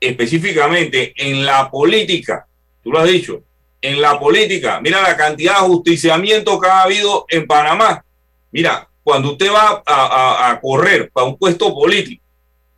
[0.00, 2.44] específicamente en la política,
[2.82, 3.44] tú lo has dicho,
[3.80, 8.04] en la política, mira la cantidad de justiciamiento que ha habido en Panamá.
[8.50, 12.23] Mira, cuando usted va a, correr para un puesto político,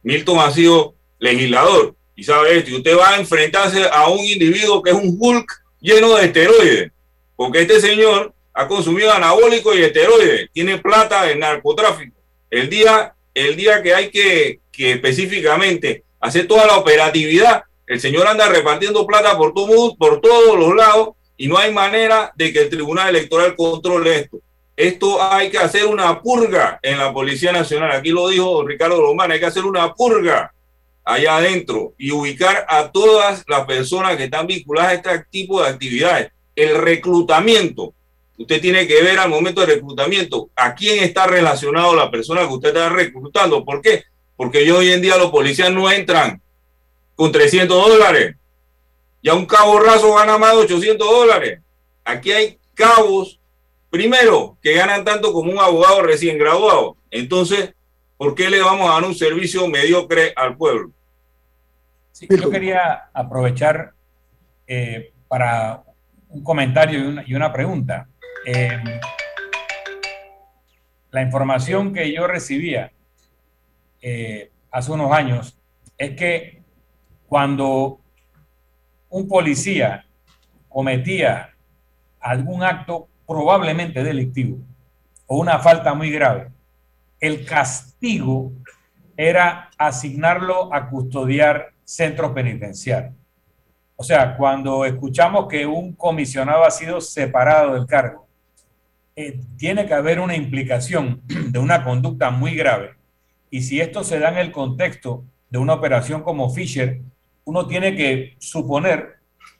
[0.07, 4.81] Milton ha sido legislador y sabe esto, y usted va a enfrentarse a un individuo
[4.81, 5.51] que es un Hulk
[5.81, 6.93] lleno de esteroides,
[7.35, 12.17] porque este señor ha consumido anabólicos y esteroides, tiene plata en narcotráfico.
[12.49, 18.29] El día, el día que hay que, que específicamente hacer toda la operatividad, el señor
[18.29, 22.61] anda repartiendo plata por, todo, por todos los lados y no hay manera de que
[22.61, 24.39] el Tribunal Electoral controle esto.
[24.77, 27.93] Esto hay que hacer una purga en la Policía Nacional.
[27.93, 30.53] Aquí lo dijo Ricardo Román, hay que hacer una purga
[31.03, 35.69] allá adentro y ubicar a todas las personas que están vinculadas a este tipo de
[35.69, 36.33] actividades.
[36.55, 37.95] El reclutamiento.
[38.39, 42.53] Usted tiene que ver al momento del reclutamiento a quién está relacionado la persona que
[42.53, 43.65] usted está reclutando.
[43.65, 44.05] ¿Por qué?
[44.37, 46.43] Porque hoy en día los policías no entran
[47.15, 48.37] con 300 dólares.
[49.23, 51.61] Ya un cabo raso gana más de 800 dólares.
[52.05, 53.41] Aquí hay cabos,
[53.91, 56.97] primero, que ganan tanto como un abogado recién graduado.
[57.11, 57.75] Entonces,
[58.17, 60.93] ¿por qué le vamos a dar un servicio mediocre al pueblo?
[62.31, 63.93] yo quería aprovechar
[64.67, 65.83] eh, para
[66.29, 68.09] un comentario y una, pregunta.
[68.47, 68.83] Em,
[71.11, 72.91] la información que yo recibía
[74.01, 75.59] eh, hace unos años
[75.99, 76.63] es que
[77.27, 78.01] cuando
[79.09, 80.07] un policía
[80.69, 81.55] cometía
[82.21, 84.59] algún acto probablemente delictivo
[85.27, 86.51] o una falta muy grave,
[87.21, 88.53] el castigo
[89.17, 93.15] era asignarlo a custodiar centros penitenciarios.
[93.97, 98.27] O sea, cuando escuchamos que un comisionado ha sido separado del cargo,
[99.17, 102.95] eh, tiene que haber una implicación de una conducta muy grave.
[103.51, 107.01] Y si esto se da en el contexto de una operación como Fisher,
[107.45, 109.17] uno tiene que suponer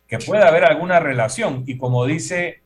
[0.07, 2.63] que puede haber alguna relación y como dice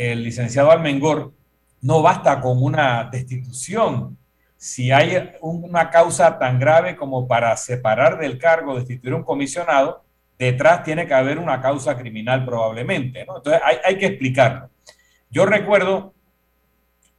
[0.00, 1.34] el licenciado Almengor,
[1.82, 4.16] no basta con una destitución.
[4.56, 10.02] Si hay una causa tan grave como para separar del cargo, destituir un comisionado,
[10.38, 13.20] detrás tiene que haber una causa criminal probablemente.
[13.20, 14.70] Entonces hay, que explicarlo.
[15.30, 16.14] Yo recuerdo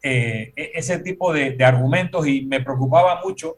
[0.01, 3.57] eh, e-, ese tipo de, de argumentos y me preocupaba mucho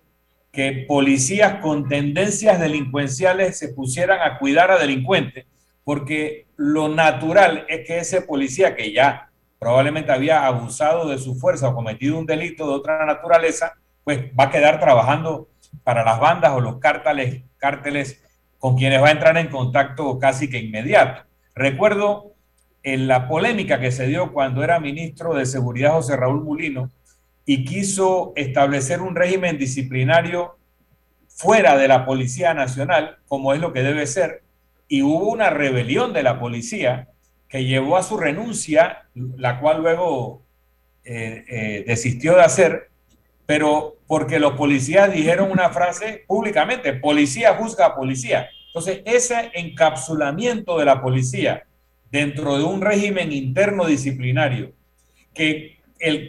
[0.51, 5.45] que policías con tendencias delincuenciales se pusieran a cuidar a delincuentes,
[5.84, 9.30] porque lo natural es que ese policía que ya
[9.60, 13.74] probablemente había abusado de su fuerza o cometido un delito de otra naturaleza,
[14.04, 15.48] pues va a quedar trabajando
[15.84, 18.22] para las bandas o los cárteles, cárteles
[18.60, 21.24] con quienes va a entrar en contacto casi que inmediato.
[21.56, 22.34] Recuerdo
[22.84, 26.92] en la polémica que se dio cuando era ministro de Seguridad José Raúl Mulino,
[27.46, 30.58] y quiso establecer un régimen disciplinario
[31.28, 34.43] fuera de la Policía Nacional, como es lo que debe ser,
[34.88, 37.10] y hubo una rebelión de la policía
[37.48, 40.42] que llevó a su renuncia, la cual luego
[41.04, 42.90] eh, eh, desistió de hacer,
[43.46, 48.50] pero porque los policías dijeron una frase públicamente, policía juzga a policía.
[48.68, 51.64] Entonces, ese encapsulamiento de la policía
[52.12, 54.74] dentro de un régimen interno disciplinario
[55.34, 55.80] que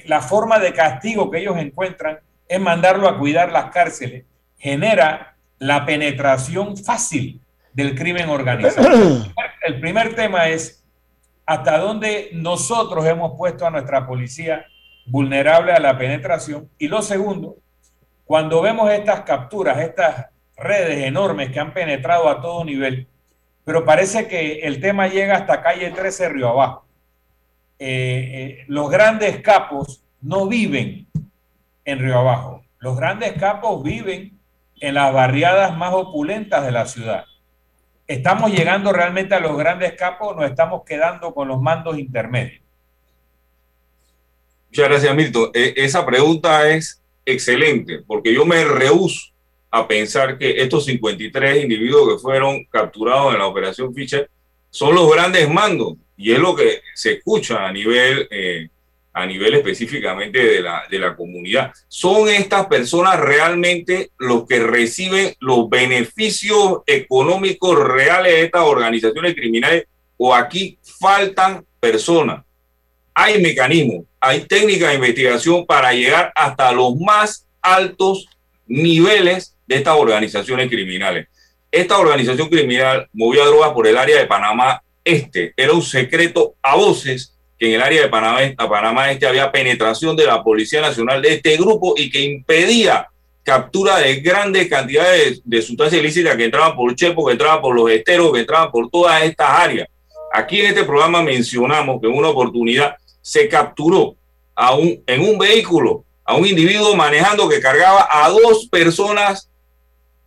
[0.07, 4.25] la forma de castigo que ellos encuentran es mandarlo a cuidar las cárceles,
[4.59, 7.41] genera la penetración fácil
[7.75, 8.89] del crimen organizado.
[9.67, 10.85] El primer tema es
[11.45, 14.67] hasta dónde nosotros hemos puesto a nuestra policía
[15.07, 16.71] vulnerable a la penetración.
[16.79, 17.57] Y lo segundo,
[18.25, 23.09] cuando vemos estas capturas, estas redes enormes que han penetrado a todo nivel,
[23.65, 26.87] pero parece que el tema llega hasta calle 13 Río Abajo.
[27.79, 31.07] Eh, eh, los grandes capos no viven
[31.85, 32.63] en Río Abajo.
[32.79, 34.39] Los grandes capos viven
[34.81, 37.25] en las barriadas más opulentas de la ciudad.
[38.07, 42.63] ¿Estamos llegando realmente a los grandes capos o nos estamos quedando con los mandos intermedios?
[44.69, 45.51] Muchas gracias, Milton.
[45.55, 49.33] E, esa pregunta es excelente porque yo me rehúso
[49.71, 54.29] a pensar que estos 53 individuos que fueron capturados en la operación Fischer
[54.71, 58.69] son los grandes mandos y es lo que se escucha a nivel, eh,
[59.15, 61.73] a nivel específicamente de la, de la comunidad.
[61.89, 69.85] ¿Son estas personas realmente los que reciben los beneficios económicos reales de estas organizaciones criminales
[70.17, 72.45] o aquí faltan personas?
[73.15, 78.27] Hay mecanismos, hay técnicas de investigación para llegar hasta los más altos
[78.67, 81.29] niveles de estas organizaciones criminales.
[81.71, 86.77] Esta organización criminal movía drogas por el área de Panamá este era un secreto a
[86.77, 87.34] voces
[87.65, 91.57] que en el área de Panamá, Este había penetración de la Policía Nacional de este
[91.57, 93.09] grupo y que impedía
[93.43, 97.91] captura de grandes cantidades de, sustancias ilícitas que entraban por Chepo, que entraban por los
[97.91, 99.89] esteros, que entraban por todas estas áreas.
[100.33, 104.15] Aquí en este programa mencionamos que en una oportunidad se capturó
[104.55, 109.51] a un, en un vehículo a un individuo manejando que cargaba a dos personas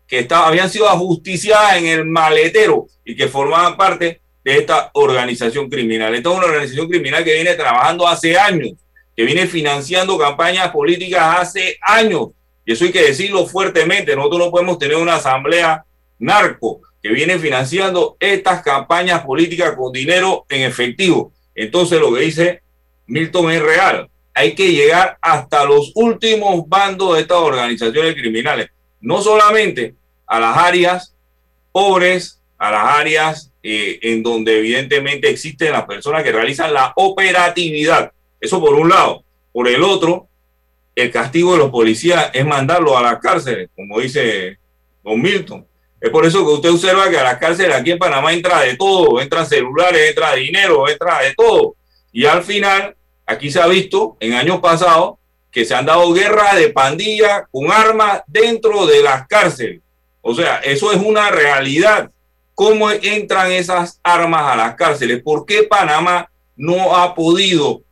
[0.08, 6.16] que habían sido ajusticiadas en el maletero y que formaban parte de esta organización criminal.
[6.16, 8.78] Esta es una organización criminal que viene trabajando hace años,
[9.14, 12.30] que viene financiando campañas políticas hace años.
[12.66, 14.16] Y eso hay que decirlo fuertemente.
[14.16, 15.84] Nosotros no podemos tener una asamblea
[16.20, 21.34] narco que viene financiando estas campañas políticas con dinero en efectivo.
[21.54, 22.62] Entonces lo que dice
[23.06, 24.10] Milton es real.
[24.34, 28.70] Hay que llegar hasta los últimos bandos de estas organizaciones criminales.
[29.02, 29.96] No solamente
[30.26, 31.14] a las áreas
[31.74, 38.14] pobres, a las áreas eh, en donde evidentemente existen las personas que realizan la operatividad.
[38.40, 39.26] Eso por un lado.
[39.52, 40.30] Por el otro,
[40.96, 44.58] el castigo de los policías es mandarlos a las cárceles, como dice
[45.04, 45.68] don Milton.
[46.00, 48.78] Es por eso que usted observa que a las cárceles aquí en Panamá entra de
[48.78, 51.76] todo, entran celulares, entra dinero, entra de todo.
[52.14, 52.96] Y al final,
[53.26, 55.16] aquí se ha visto en años pasados
[55.52, 59.82] que se han dado guerras de pandillas con armas dentro de las cárceles.
[60.22, 62.10] O sea, eso es una realidad.
[62.58, 65.22] ¿Cómo entran esas armas a las cárceles?
[65.22, 67.84] ¿Por qué Panamá no ha podido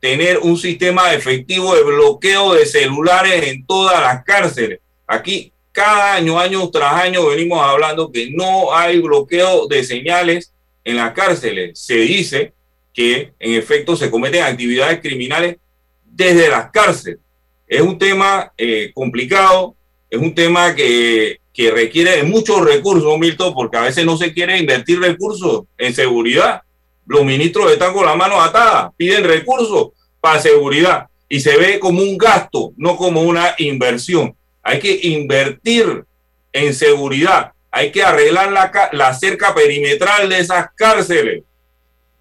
[0.00, 4.80] tener un sistema efectivo de bloqueo de celulares en todas las cárceles?
[5.06, 10.96] Aquí, cada año, año tras año, venimos hablando que no hay bloqueo de señales en
[10.96, 11.78] las cárceles.
[11.78, 12.54] Se dice
[12.92, 15.58] que en efecto se cometen actividades criminales
[16.04, 17.20] desde las cárceles.
[17.68, 19.76] Es un tema eh, complicado,
[20.10, 24.32] es un tema que, que requiere de muchos recursos, Milton, porque a veces no se
[24.32, 26.62] quiere invertir recursos en seguridad.
[27.06, 29.88] Los ministros están con las manos atadas, piden recursos
[30.20, 34.34] para seguridad y se ve como un gasto, no como una inversión.
[34.62, 36.04] Hay que invertir
[36.52, 41.42] en seguridad, hay que arreglar la, la cerca perimetral de esas cárceles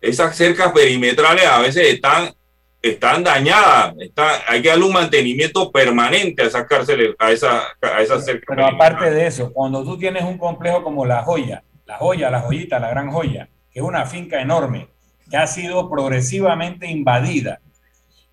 [0.02, 2.34] esas cercas perimetrales a veces están,
[2.82, 8.02] están dañadas, está, hay que darle un mantenimiento permanente a esas cárceles, a, esa, a
[8.02, 8.46] esas cercas.
[8.48, 12.42] Pero aparte de eso, cuando tú tienes un complejo como La Joya, La Joya, La
[12.42, 14.88] Joyita, La Gran Joya, que es una finca enorme,
[15.30, 17.62] que ha sido progresivamente invadida,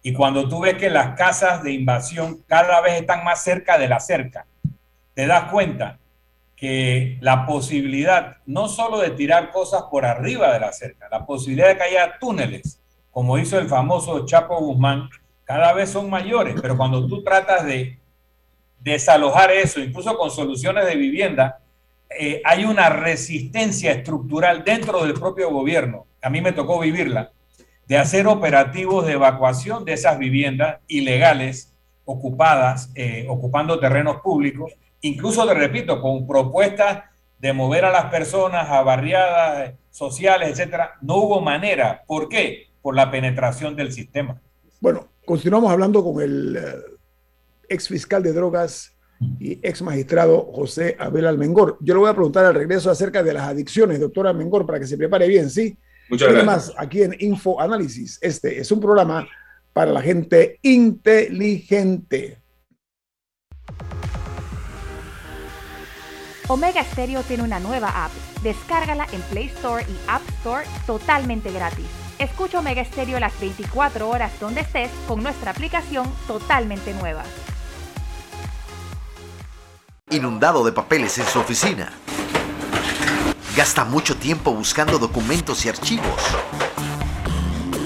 [0.02, 3.88] y cuando tú ves que las casas de invasión cada vez están más cerca de
[3.88, 4.46] la cerca,
[5.12, 5.98] te das cuenta
[6.56, 11.68] que la posibilidad no solo de tirar cosas por arriba de la cerca, la posibilidad
[11.68, 12.80] de que haya túneles,
[13.18, 15.10] como hizo el famoso Chapo Guzmán,
[15.42, 17.98] cada vez son mayores, pero cuando tú tratas de
[18.78, 21.58] desalojar eso, incluso con soluciones de vivienda,
[22.16, 27.32] eh, hay una resistencia estructural dentro del propio gobierno, a mí me tocó vivirla,
[27.88, 35.44] de hacer operativos de evacuación de esas viviendas ilegales ocupadas, eh, ocupando terrenos públicos, incluso
[35.44, 37.02] te repito, con propuestas
[37.40, 42.04] de mover a las personas a barriadas sociales, etcétera, no hubo manera.
[42.06, 42.67] ¿Por qué?
[42.88, 44.40] Por la penetración del sistema.
[44.80, 46.74] Bueno, continuamos hablando con el eh,
[47.68, 48.96] ex fiscal de drogas
[49.38, 51.76] y ex magistrado José Abel Almengor.
[51.82, 54.86] Yo le voy a preguntar al regreso acerca de las adicciones, doctor Almengor, para que
[54.86, 55.76] se prepare bien, ¿sí?
[56.08, 56.48] Muchas gracias.
[56.48, 59.28] Además, aquí en Info Análisis, este es un programa
[59.74, 62.40] para la gente inteligente.
[66.48, 68.12] Omega Stereo tiene una nueva app.
[68.42, 72.07] Descárgala en Play Store y App Store totalmente gratis.
[72.18, 77.22] Escucha Omega Stereo las 24 horas donde estés con nuestra aplicación totalmente nueva.
[80.10, 81.92] Inundado de papeles en su oficina.
[83.56, 86.20] Gasta mucho tiempo buscando documentos y archivos.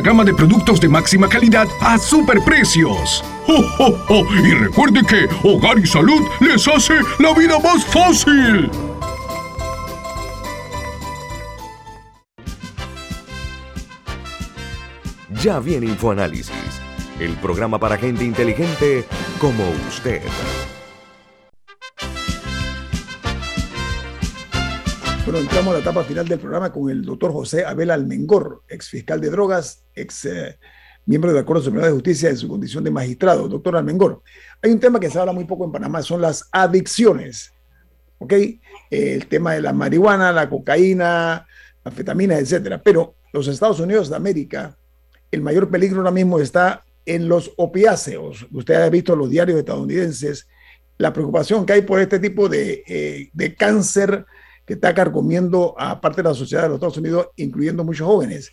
[0.00, 3.24] gama de productos de máxima calidad a superprecios.
[3.46, 4.24] ¡Oh, oh, oh!
[4.34, 8.70] Y recuerde que Hogar y Salud les hace la vida más fácil.
[15.42, 16.52] Ya viene InfoAnálisis,
[17.20, 19.06] el programa para gente inteligente
[19.38, 20.22] como usted.
[25.28, 28.88] Bueno, entramos a la etapa final del programa con el doctor José Abel Almengor, ex
[28.88, 30.58] fiscal de drogas, ex eh,
[31.04, 33.46] miembro del Acuerdo Supremo de Justicia en su condición de magistrado.
[33.46, 34.22] Doctor Almengor,
[34.62, 37.52] hay un tema que se habla muy poco en Panamá, son las adicciones.
[38.16, 38.32] ¿Ok?
[38.88, 41.46] El tema de la marihuana, la cocaína,
[41.84, 42.80] la anfetamina, etcétera.
[42.82, 44.78] Pero los Estados Unidos de América
[45.30, 48.46] el mayor peligro ahora mismo está en los opiáceos.
[48.50, 50.48] Usted ha visto los diarios estadounidenses,
[50.96, 54.24] la preocupación que hay por este tipo de, eh, cáncer
[54.68, 58.52] que está carcomiendo a parte de la sociedad de los Estados Unidos, incluyendo muchos jóvenes.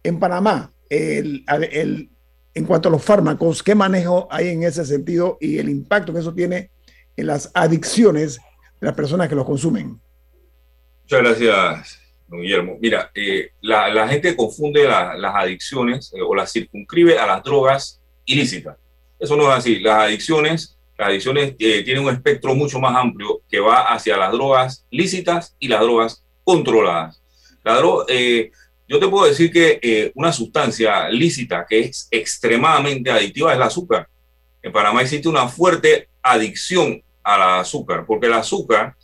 [0.00, 1.44] En Panamá, el,
[2.54, 6.20] en cuanto a los fármacos, ¿qué manejo hay en ese sentido y el impacto que
[6.20, 6.70] eso tiene
[7.16, 8.36] en las adicciones
[8.80, 10.00] de las personas que los consumen?
[11.02, 11.98] Muchas gracias,
[12.28, 12.78] Guillermo.
[12.80, 18.76] Mira, eh, la, gente confunde las adicciones eh, o las circunscribe a las drogas ilícitas.
[19.18, 19.80] Eso no es así.
[19.80, 24.32] Las adicciones, las adicciones eh, tienen un espectro mucho más amplio que va hacia las
[24.32, 27.22] drogas lícitas y las drogas controladas.
[27.64, 28.06] La droga,
[28.88, 34.08] yo te puedo decir que una sustancia lícita que es extremadamente adictiva es el azúcar.
[34.62, 38.94] En Panamá existe una fuerte adicción al azúcar, porque el azúcar,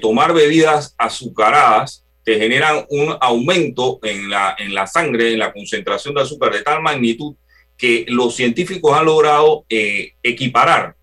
[0.00, 6.12] tomar bebidas azucaradas, te generan un aumento en la, en la sangre, en la concentración
[6.12, 7.36] de azúcar de tal magnitud
[7.76, 10.96] que los científicos han logrado eh, equiparar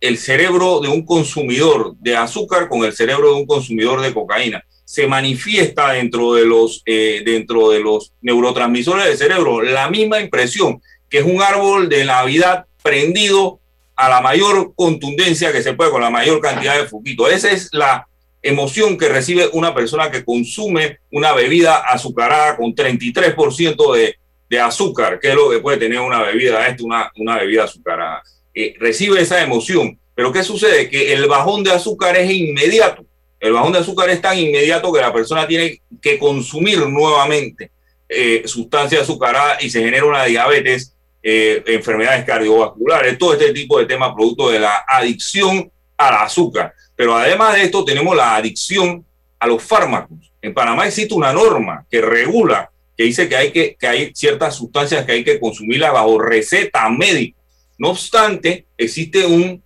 [0.00, 4.64] el cerebro de un consumidor de azúcar con el cerebro de un consumidor de cocaína.
[4.84, 10.80] Se manifiesta dentro de los, eh, dentro de los neurotransmisores del cerebro la misma impresión,
[11.08, 13.60] que es un árbol de Navidad prendido
[13.94, 17.30] a la mayor contundencia que se puede, con la mayor cantidad de foquitos.
[17.30, 18.06] Esa es la,
[18.42, 24.16] emoción que recibe una persona que consume una bebida azucarada con 33% de,
[24.48, 28.22] de azúcar, que es lo que puede tener una bebida, esto, una, una bebida azucarada.
[28.62, 30.90] Eh, recibe esa emoción, pero ¿qué sucede?
[30.90, 33.06] Que el bajón de azúcar es inmediato.
[33.38, 37.70] El bajón de azúcar es tan inmediato que la persona tiene que consumir nuevamente
[38.06, 43.86] eh, sustancia azucarada y se genera una diabetes, eh, enfermedades cardiovasculares, todo este tipo de
[43.86, 46.74] temas producto de la adicción al azúcar.
[46.94, 49.06] Pero además de esto tenemos la adicción
[49.38, 50.18] a los fármacos.
[50.42, 54.54] En Panamá existe una norma que regula, que dice que hay, que, que hay ciertas
[54.54, 57.39] sustancias que hay que consumirlas bajo receta médica.
[57.80, 59.62] No obstante, existe un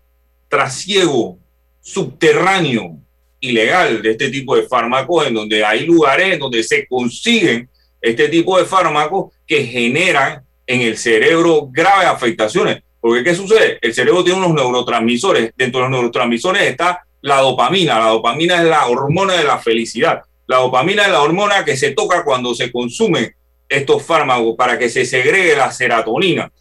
[0.49, 1.37] trasiego
[1.81, 2.97] subterráneo
[3.41, 7.69] ilegal de este tipo de fármacos, en donde hay lugares en donde se consiguen
[8.01, 12.85] este tipo de fármacos que generan en el cerebro graves afectaciones.
[13.01, 13.81] Porque ¿qué sucede?
[13.83, 15.51] El cerebro tiene unos neurotransmisores.
[15.57, 17.99] Dentro de los neurotransmisores está la dopamina.
[17.99, 20.23] La dopamina es la hormona de la felicidad.
[20.47, 23.35] La dopamina es la hormona que se toca cuando se consumen
[23.69, 26.53] estos fármacos para que se segregue la serotonina.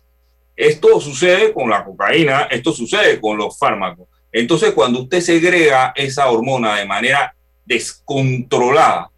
[0.56, 4.08] Esto sucede con la cocaína, esto sucede con los fármacos.
[4.32, 7.36] Entonces, cuando usted segrega esa hormona de manera
[7.66, 9.10] descontrolada,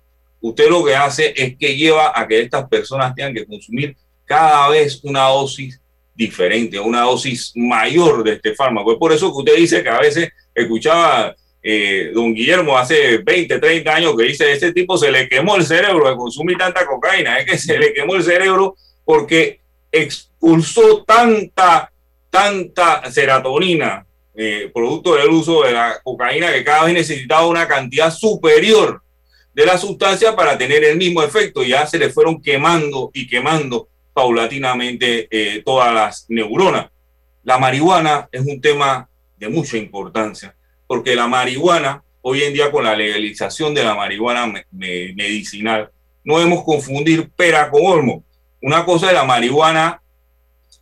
[0.42, 4.70] usted lo que hace es que lleva a que estas personas tengan que consumir cada
[4.70, 5.80] vez una dosis
[6.14, 8.94] diferente, una dosis mayor de este fármaco.
[8.94, 13.60] Es por eso que usted dice que a veces escuchaba eh, don Guillermo hace 20,
[13.60, 17.40] 30 años que dice, ese tipo se le quemó el cerebro de consumir tanta cocaína,
[17.40, 19.62] es que se le quemó el cerebro porque
[20.02, 21.91] expulsó tanta,
[22.30, 28.12] tanta serotonina, eh, producto del uso de la cocaína, que cada vez necesitaba una cantidad
[28.12, 29.02] superior
[29.54, 31.64] de la sustancia para tener el mismo efecto.
[31.64, 36.88] Ya se le fueron quemando y quemando paulatinamente eh, todas las neuronas.
[37.43, 40.56] La marihuana es un tema de mucha importancia,
[40.88, 45.91] porque la marihuana, hoy en día con la legalización de la marihuana medicinal,
[46.24, 48.24] no debemos confundir pera con olmo.
[48.62, 50.01] Una cosa es la marihuana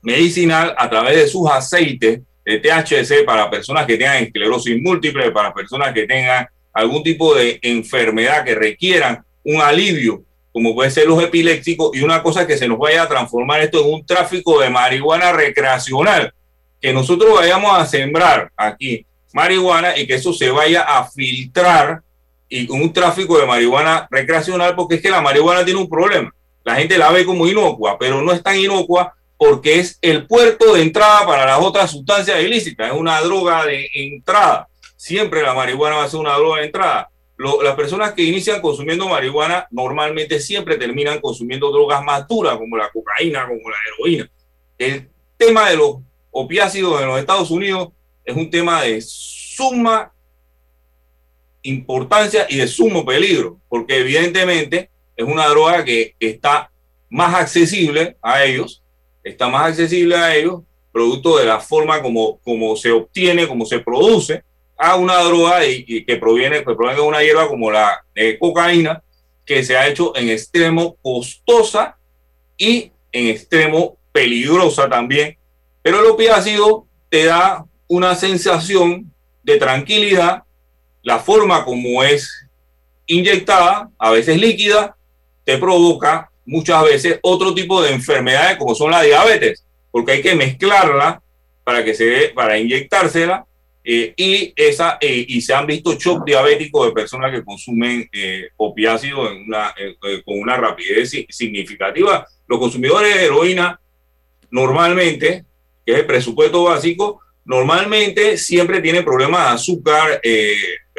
[0.01, 5.53] medicinal a través de sus aceites de THC para personas que tengan esclerosis múltiple, para
[5.53, 11.21] personas que tengan algún tipo de enfermedad que requieran un alivio, como puede ser los
[11.23, 14.69] epilépticos, y una cosa que se nos vaya a transformar esto en un tráfico de
[14.69, 16.33] marihuana recreacional,
[16.81, 22.01] que nosotros vayamos a sembrar aquí marihuana y que eso se vaya a filtrar
[22.49, 26.31] y un tráfico de marihuana recreacional, porque es que la marihuana tiene un problema.
[26.63, 30.73] La gente la ve como inocua, pero no es tan inocua porque es el puerto
[30.73, 34.69] de entrada para las otras sustancias ilícitas, es una droga de entrada.
[34.95, 37.09] Siempre la marihuana va a ser una droga de entrada.
[37.37, 42.89] las personas que inician consumiendo marihuana normalmente siempre terminan consumiendo drogas más duras como la
[42.89, 44.31] cocaína como la heroína.
[44.77, 45.97] El tema de los
[46.31, 47.89] opiácidos en los Estados Unidos
[48.23, 50.13] es un tema de suma
[51.63, 54.89] importancia y de sumo peligro, porque evidentemente
[55.23, 56.69] es una droga que está
[57.09, 58.83] más accesible a ellos,
[59.23, 60.61] está más accesible a ellos,
[60.91, 64.43] producto de la forma como, como se obtiene, como se produce,
[64.77, 69.01] a una droga y, que proviene, que proviene de una hierba como la eh, cocaína,
[69.45, 71.97] que se ha hecho en extremo costosa
[72.57, 75.37] y en extremo peligrosa también.
[75.81, 79.11] Pero el opiácido te da una sensación
[79.43, 80.43] de tranquilidad,
[81.01, 82.47] la forma como es
[83.05, 84.95] inyectada, a veces líquida,
[85.43, 90.35] te provoca muchas veces otro tipo de enfermedades como son la diabetes, porque hay que
[90.35, 91.21] mezclarla
[91.63, 93.45] para que se para inyectársela
[93.85, 98.47] eh, y esa eh, y se han visto shock diabéticos de personas que consumen eh,
[98.57, 99.73] una,
[100.25, 102.25] con una rapidez significativa.
[102.47, 103.79] Los consumidores de heroína
[104.51, 105.45] normalmente,
[105.85, 110.21] que es el presupuesto básico, normalmente siempre tienen problemas de azúcar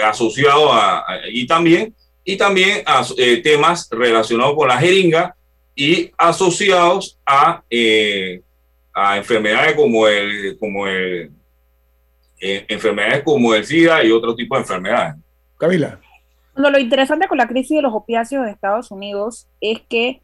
[0.03, 3.05] asociados a, y también y también a
[3.43, 5.37] temas relacionados con la jeringa
[5.75, 7.63] y asociados a,
[8.95, 11.31] a enfermedades como el como el
[12.41, 15.15] eh, enfermedades como el SIDA y otro tipo de enfermedades.
[15.59, 15.99] Camila.
[16.53, 20.21] Bueno, lo interesante con la crisis de los opiáceos de Estados Unidos es que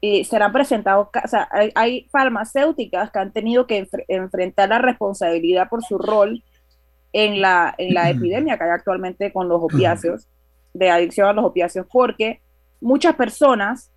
[0.00, 5.84] eh, serán presentados, o sea, hay, farmacéuticas que han tenido que enfrentar la responsabilidad por
[5.84, 6.42] su rol
[7.12, 10.26] en la, en la epidemia que hay actualmente con los opiáceos,
[10.74, 12.40] de adicción a los opiáceos, porque
[12.80, 13.90] muchas personas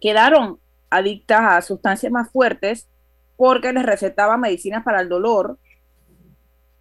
[0.00, 0.58] quedaron
[0.90, 2.88] adictas a sustancias más fuertes
[3.36, 5.58] porque les recetaban medicinas para el dolor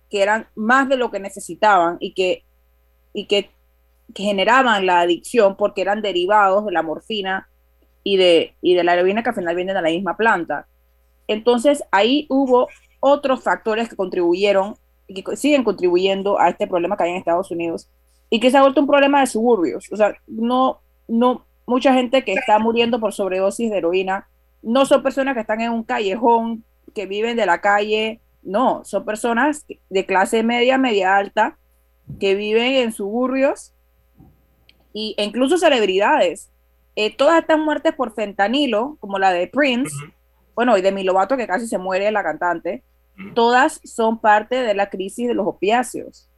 [0.10, 2.44] que eran más de lo que necesitaban y que,
[3.14, 3.52] y que,
[4.14, 7.50] generaban la adicción porque eran derivados de la morfina
[8.04, 10.68] y de, y de la heroína que al final vienen de la misma planta.
[11.28, 12.70] Entonces ahí hubo
[13.00, 14.76] otros factores que contribuyeron
[15.08, 17.90] y que siguen contribuyendo a este problema que hay en Estados Unidos
[18.30, 19.92] y que se ha vuelto un problema de suburbios.
[19.92, 24.28] O sea, no, no, mucha gente que está muriendo por sobredosis de heroína
[24.62, 26.64] no son personas que están en un callejón,
[26.94, 31.58] que viven de la calle, no, son personas de clase media, media alta,
[32.20, 33.74] que viven en suburbios
[34.94, 36.50] y, e incluso celebridades.
[36.96, 39.94] Eh, todas estas muertes por fentanilo, como la de Prince,
[40.56, 42.84] bueno, y de Milovato, que casi se muere la cantante,
[43.34, 46.30] todas son parte de la crisis de los opiáceos.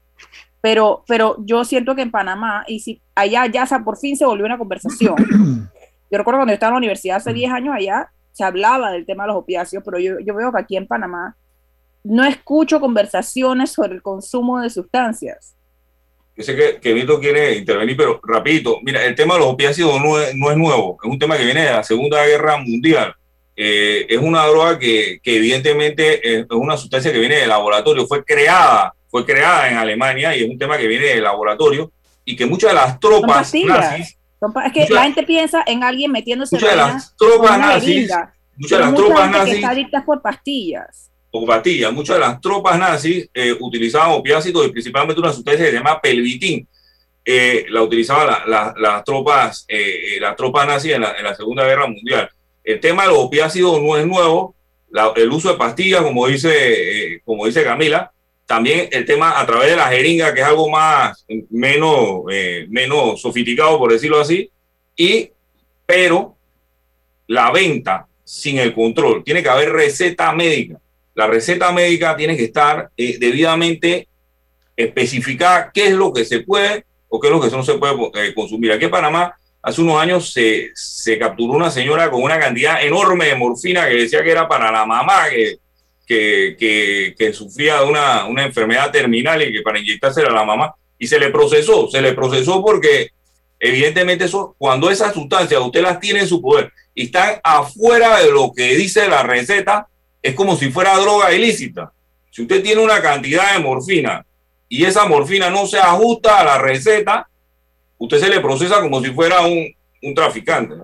[0.62, 4.46] Pero, pero yo siento que en Panamá, y si allá ya por fin se volvió
[4.46, 5.16] una conversación.
[6.10, 9.06] Yo recuerdo cuando yo estaba en la universidad hace 10 años allá, se hablaba del
[9.06, 11.36] tema de los opiáceos, pero yo, yo veo que aquí en Panamá
[12.04, 15.56] no escucho conversaciones sobre el consumo de sustancias.
[16.36, 20.00] Yo sé que, que Vito quiere intervenir, pero rapidito, mira, el tema de los opiáceos
[20.00, 23.14] no es, nuevo, es un tema que viene de la Segunda Guerra Mundial.
[23.56, 28.24] Eh, es una droga que, que, evidentemente es una sustancia que viene del laboratorio, fue
[28.24, 31.92] creada, fue creada en Alemania y es un tema que viene del laboratorio
[32.26, 34.18] y que muchas de las tropas nazis...
[34.66, 38.12] es que la gente piensa en alguien metiéndose muchas de las tropas nazis,
[38.56, 39.66] muchas de las tropas nazis...
[39.92, 45.34] Que por pastillas o Muchas de las tropas nazis eh, utilizaban opiácidos y principalmente una
[45.34, 46.68] sustancia que se llama pelvitín.
[47.24, 52.30] Eh, la utilizaban las tropas, eh, las tropas nazis en la, Segunda Guerra Mundial.
[52.64, 54.56] El tema de los opiácidos no es nuevo.
[55.16, 58.12] el uso de pastillas, como dice, como dice Camila,
[58.48, 62.22] también el tema a través de la jeringa, que es algo más, menos,
[62.70, 64.50] menos sofisticado, por decirlo así,
[64.96, 65.30] y,
[65.86, 66.36] pero
[67.28, 70.78] la venta sin el control, tiene que haber receta médica.
[71.16, 74.08] La receta médica tiene que estar eh, debidamente
[74.76, 77.94] especificada qué es lo que se puede o qué es lo que no se puede
[78.16, 78.74] eh, consumir.
[78.74, 83.28] Aquí en Panamá, hace unos años se, se, capturó una señora con una cantidad enorme
[83.28, 85.28] de morfina que decía que era para la mamá
[86.08, 90.74] que, que, sufría una, una, enfermedad terminal y que para inyectársela a la mamá.
[90.98, 93.12] Y se le procesó, se le procesó porque
[93.60, 98.32] evidentemente eso, cuando esas sustancias usted las tiene en su poder y están afuera de
[98.32, 99.88] lo que dice la receta,
[100.22, 101.92] es como si fuera droga ilícita.
[102.32, 104.26] Si usted tiene una cantidad de morfina
[104.70, 107.28] y esa morfina no se ajusta a la receta,
[107.98, 109.76] usted se le procesa como si fuera un,
[110.16, 110.76] traficante.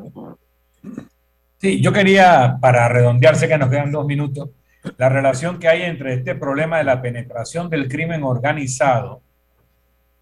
[1.59, 4.49] Sí, yo quería, para redondearse que nos quedan dos minutos,
[4.97, 9.21] la relación que hay entre este problema de la penetración del crimen organizado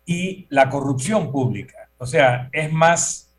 [0.05, 1.89] y la corrupción pública.
[1.97, 3.35] O sea, es más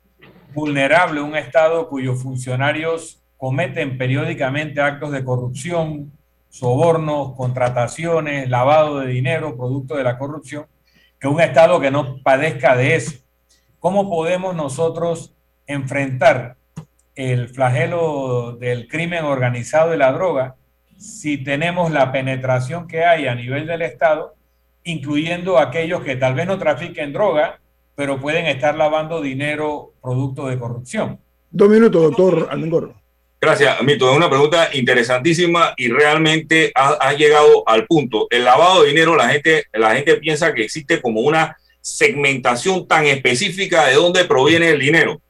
[0.53, 6.11] vulnerable un Estado cuyos funcionarios cometen periódicamente actos de corrupción,
[6.49, 10.65] sobornos, contrataciones, lavado de dinero, producto de la corrupción,
[11.19, 13.17] que un Estado que no padezca de eso.
[13.79, 15.35] ¿Cómo podemos nosotros
[15.67, 16.57] enfrentar
[17.15, 20.55] el flagelo del crimen organizado y la droga
[21.03, 24.35] si tenemos la penetración que hay a nivel del Estado,
[24.85, 27.59] incluyendo aquellos que tal vez no trafiquen droga,
[27.93, 31.19] pero pueden estar lavando dinero producto de corrupción.
[31.51, 32.95] Dos minutos, doctor Almengor.
[33.41, 34.09] Gracias, Mito.
[34.09, 38.27] Es una pregunta interesantísima y realmente ha, llegado al punto.
[38.29, 43.05] El lavado de dinero, la gente, la gente piensa que existe como una segmentación tan
[43.07, 45.21] específica de dónde proviene el dinero.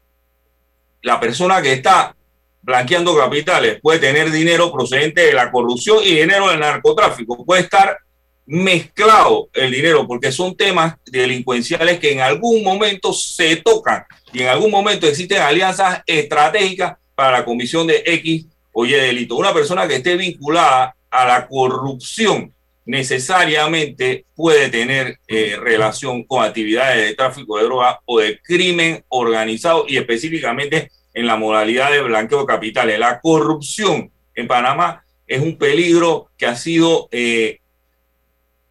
[1.02, 2.16] La persona que está
[2.64, 7.46] blanqueando capitales puede tener dinero procedente de la corrupción y dinero del narcotráfico.
[7.46, 7.98] Puede estar
[8.46, 14.04] mezclado el dinero porque son temas delincuenciales que en algún momento se tocan
[14.34, 19.36] y en algún momento existen alianzas estratégicas para la comisión de X o Y delito.
[19.36, 22.54] Una persona que esté vinculada a la corrupción
[22.86, 29.86] necesariamente puede tener eh, relación con actividades de tráfico de droga o de crimen organizado
[29.88, 33.00] y específicamente en la modalidad de blanqueo de capitales.
[33.00, 37.60] La corrupción en Panamá es un peligro que ha sido eh,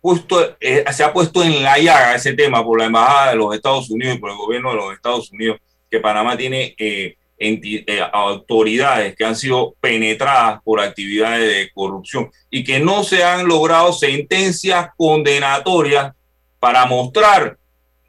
[0.00, 3.54] puesto, eh, se ha puesto en la llaga ese tema por la Embajada de los
[3.54, 5.58] Estados Unidos y por el gobierno de los Estados Unidos,
[5.90, 7.16] que Panamá tiene eh,
[8.12, 13.92] autoridades que han sido penetradas por actividades de corrupción y que no se han logrado
[13.92, 16.12] sentencias condenatorias
[16.60, 17.58] para mostrar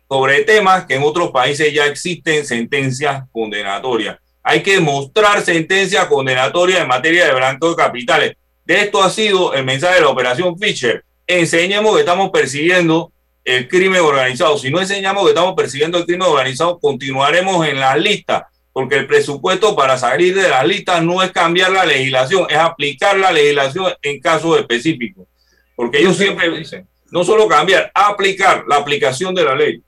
[0.07, 4.19] sobre temas que en otros países ya existen sentencias condenatorias.
[4.43, 8.37] Hay que mostrar sentencias condenatorias en materia de blanco de capitales.
[8.65, 11.03] De esto ha sido el mensaje de la operación Fisher.
[11.25, 13.11] Enseñemos que estamos persiguiendo
[13.45, 14.57] el crimen organizado.
[14.57, 19.07] Si no enseñamos que estamos persiguiendo el crimen organizado, continuaremos en las listas porque el
[19.07, 23.93] presupuesto para salir de las listas no es cambiar la legislación, es aplicar la legislación
[24.01, 25.27] en casos específicos.
[25.75, 29.83] Porque ellos siempre dicen, no solo cambiar, aplicar la aplicación de la ley.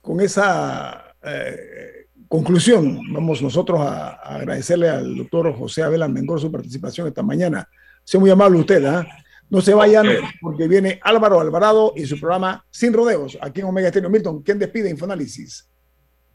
[0.00, 1.97] Con esa eh,
[2.28, 7.68] conclusión, vamos nosotros a, agradecerle al doctor José Abel Mengor su participación esta mañana.
[8.04, 9.06] Sea muy amable usted, ¿ah?
[9.50, 10.06] No se vayan
[10.40, 14.10] porque viene Álvaro Alvarado y su programa Sin Rodeos, aquí en Omega Estéreo.
[14.10, 15.68] Milton, ¿quién despide Infoanálisis?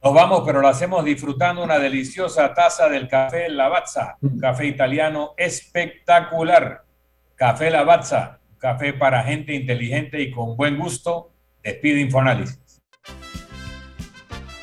[0.04, 5.34] Nos vamos, pero lo hacemos disfrutando una deliciosa taza del café Lavazza, un café italiano
[5.38, 6.84] espectacular.
[7.36, 11.32] Café Lavazza, café para gente inteligente y con buen gusto.
[11.64, 12.63] Despide Infoanálisis.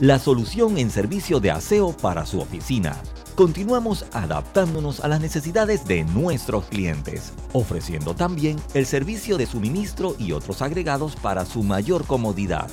[0.00, 3.00] la solución en servicio de aseo para su oficina.
[3.36, 10.32] Continuamos adaptándonos a las necesidades de nuestros clientes, ofreciendo también el servicio de suministro y
[10.32, 12.70] otros agregados para su mayor comodidad.